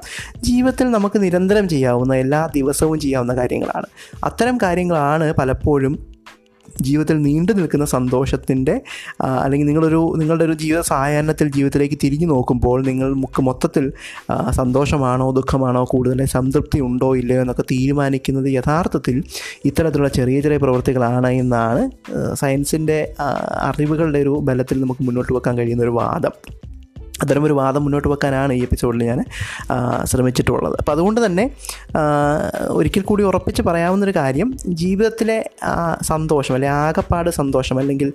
[0.49, 3.90] ജീവിതത്തിൽ നമുക്ക് നിരന്തരം ചെയ്യാവുന്ന എല്ലാ ദിവസവും ചെയ്യാവുന്ന കാര്യങ്ങളാണ്.
[4.25, 6.11] അത്തരം കാര്യങ്ങളാണ് പലപ്പോഴും
[6.83, 8.81] ജീവിതത്തിൽ നീണ്ടു നിൽക്കുന്ന സന്തോഷത്തിന്റെ
[9.21, 13.93] അല്ലെങ്കിൽ നിങ്ങളൊരു നിങ്ങളുടെ ഒരു ജീവിത സായാഹ്നത്തിൽ ജീവിതത്തിലേക്ക് തിരിഞ്ഞു നോക്കുമ്പോൾ നിങ്ങൾ മുക്ക് മൊത്തത്തിൽ
[14.51, 19.23] സന്തോഷമാണോ ദുഃഖമാണോ കൂടുതൽ സംതൃപ്തി ഉണ്ടോ ഇല്ലയോ എന്നൊക്കെ തീരുമാനിക്കുന്നത് യഥാർത്ഥത്തിൽ
[19.65, 21.91] ഇത്തരത്തിലുള്ള ചെറിയ ചെറിയ പ്രവൃത്തികളാണ് എന്നാണ്
[22.35, 23.15] സയൻസിന്റെ
[23.63, 26.31] അറിവുകളുടെ ഒരു ബലത്തിൽ നമുക്ക് മുന്നോട്ട് വെക്കാൻ കഴിയുന്ന ഒരു വാദം.
[27.23, 29.21] അത്തരമൊരു വാദം മുന്നോട്ട് വെക്കാനാണ് ഈ എപ്പിസോഡിൽ ഞാൻ
[30.05, 30.77] ശ്രമിച്ചിട്ടുള്ളത്.
[30.79, 31.51] അപ്പോൾ അതുകൊണ്ട് തന്നെ
[32.69, 35.39] ഒരിക്കൽ കൂടി ഉറപ്പിച്ച് പറയാവുന്നൊരു കാര്യം ജീവിതത്തിലെ
[36.03, 38.13] സന്തോഷം അല്ലെങ്കിൽ ആകപ്പാട് സന്തോഷം അല്ലെങ്കിൽ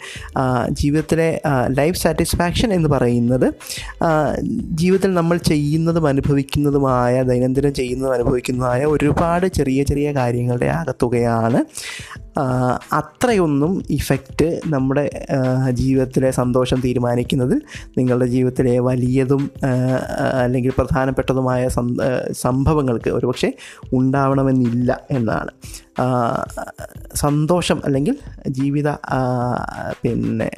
[0.69, 3.53] ജീവിതത്തിലെ ലൈഫ് സാറ്റിസ്ഫാക്ഷൻ എന്ന് പറയുന്നത്
[4.73, 11.61] ജീവിതത്തിൽ നമ്മൾ ചെയ്യുന്നതും അനുഭവിക്കുന്നതുമായ ദൈനംദിനം ചെയ്യുന്നതും അനുഭവിക്കുന്നതുമായ ഒരുപാട് ചെറിയ ചെറിയ കാര്യങ്ങളുടെ ആകത്തുകയാണ്
[12.93, 15.05] അത്രയൊന്നും ഇഫക്റ്റ് നമ്മുടെ
[15.71, 17.61] ജീവിതത്തിലെ സന്തോഷം തീരുമാനിക്കുന്നതിൽ
[17.97, 19.43] നിങ്ങളുടെ ജീവിതത്തിലെ വലിയതും
[20.43, 21.63] അല്ലെങ്കിൽ പ്രധാനപ്പെട്ടതുമായ
[22.43, 23.51] സംഭവങ്ങൾക്ക് ഒരുപക്ഷെ
[23.93, 25.53] ഉണ്ടാവണമെന്നില്ല എന്നാണ്.
[27.15, 28.15] സന്തോഷം അല്ലെങ്കിൽ
[28.59, 28.89] ജീവിത
[30.03, 30.49] പിന്നെ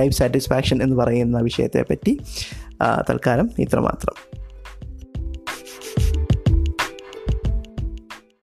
[0.00, 2.12] ലൈഫ് സാറ്റിസ്ഫാക്ഷൻ എന്ന് പറയുന്ന വിഷയത്തെ വിഷയത്തെപ്പറ്റി
[3.08, 4.14] തൽക്കാലം ഇത്രമാത്രം.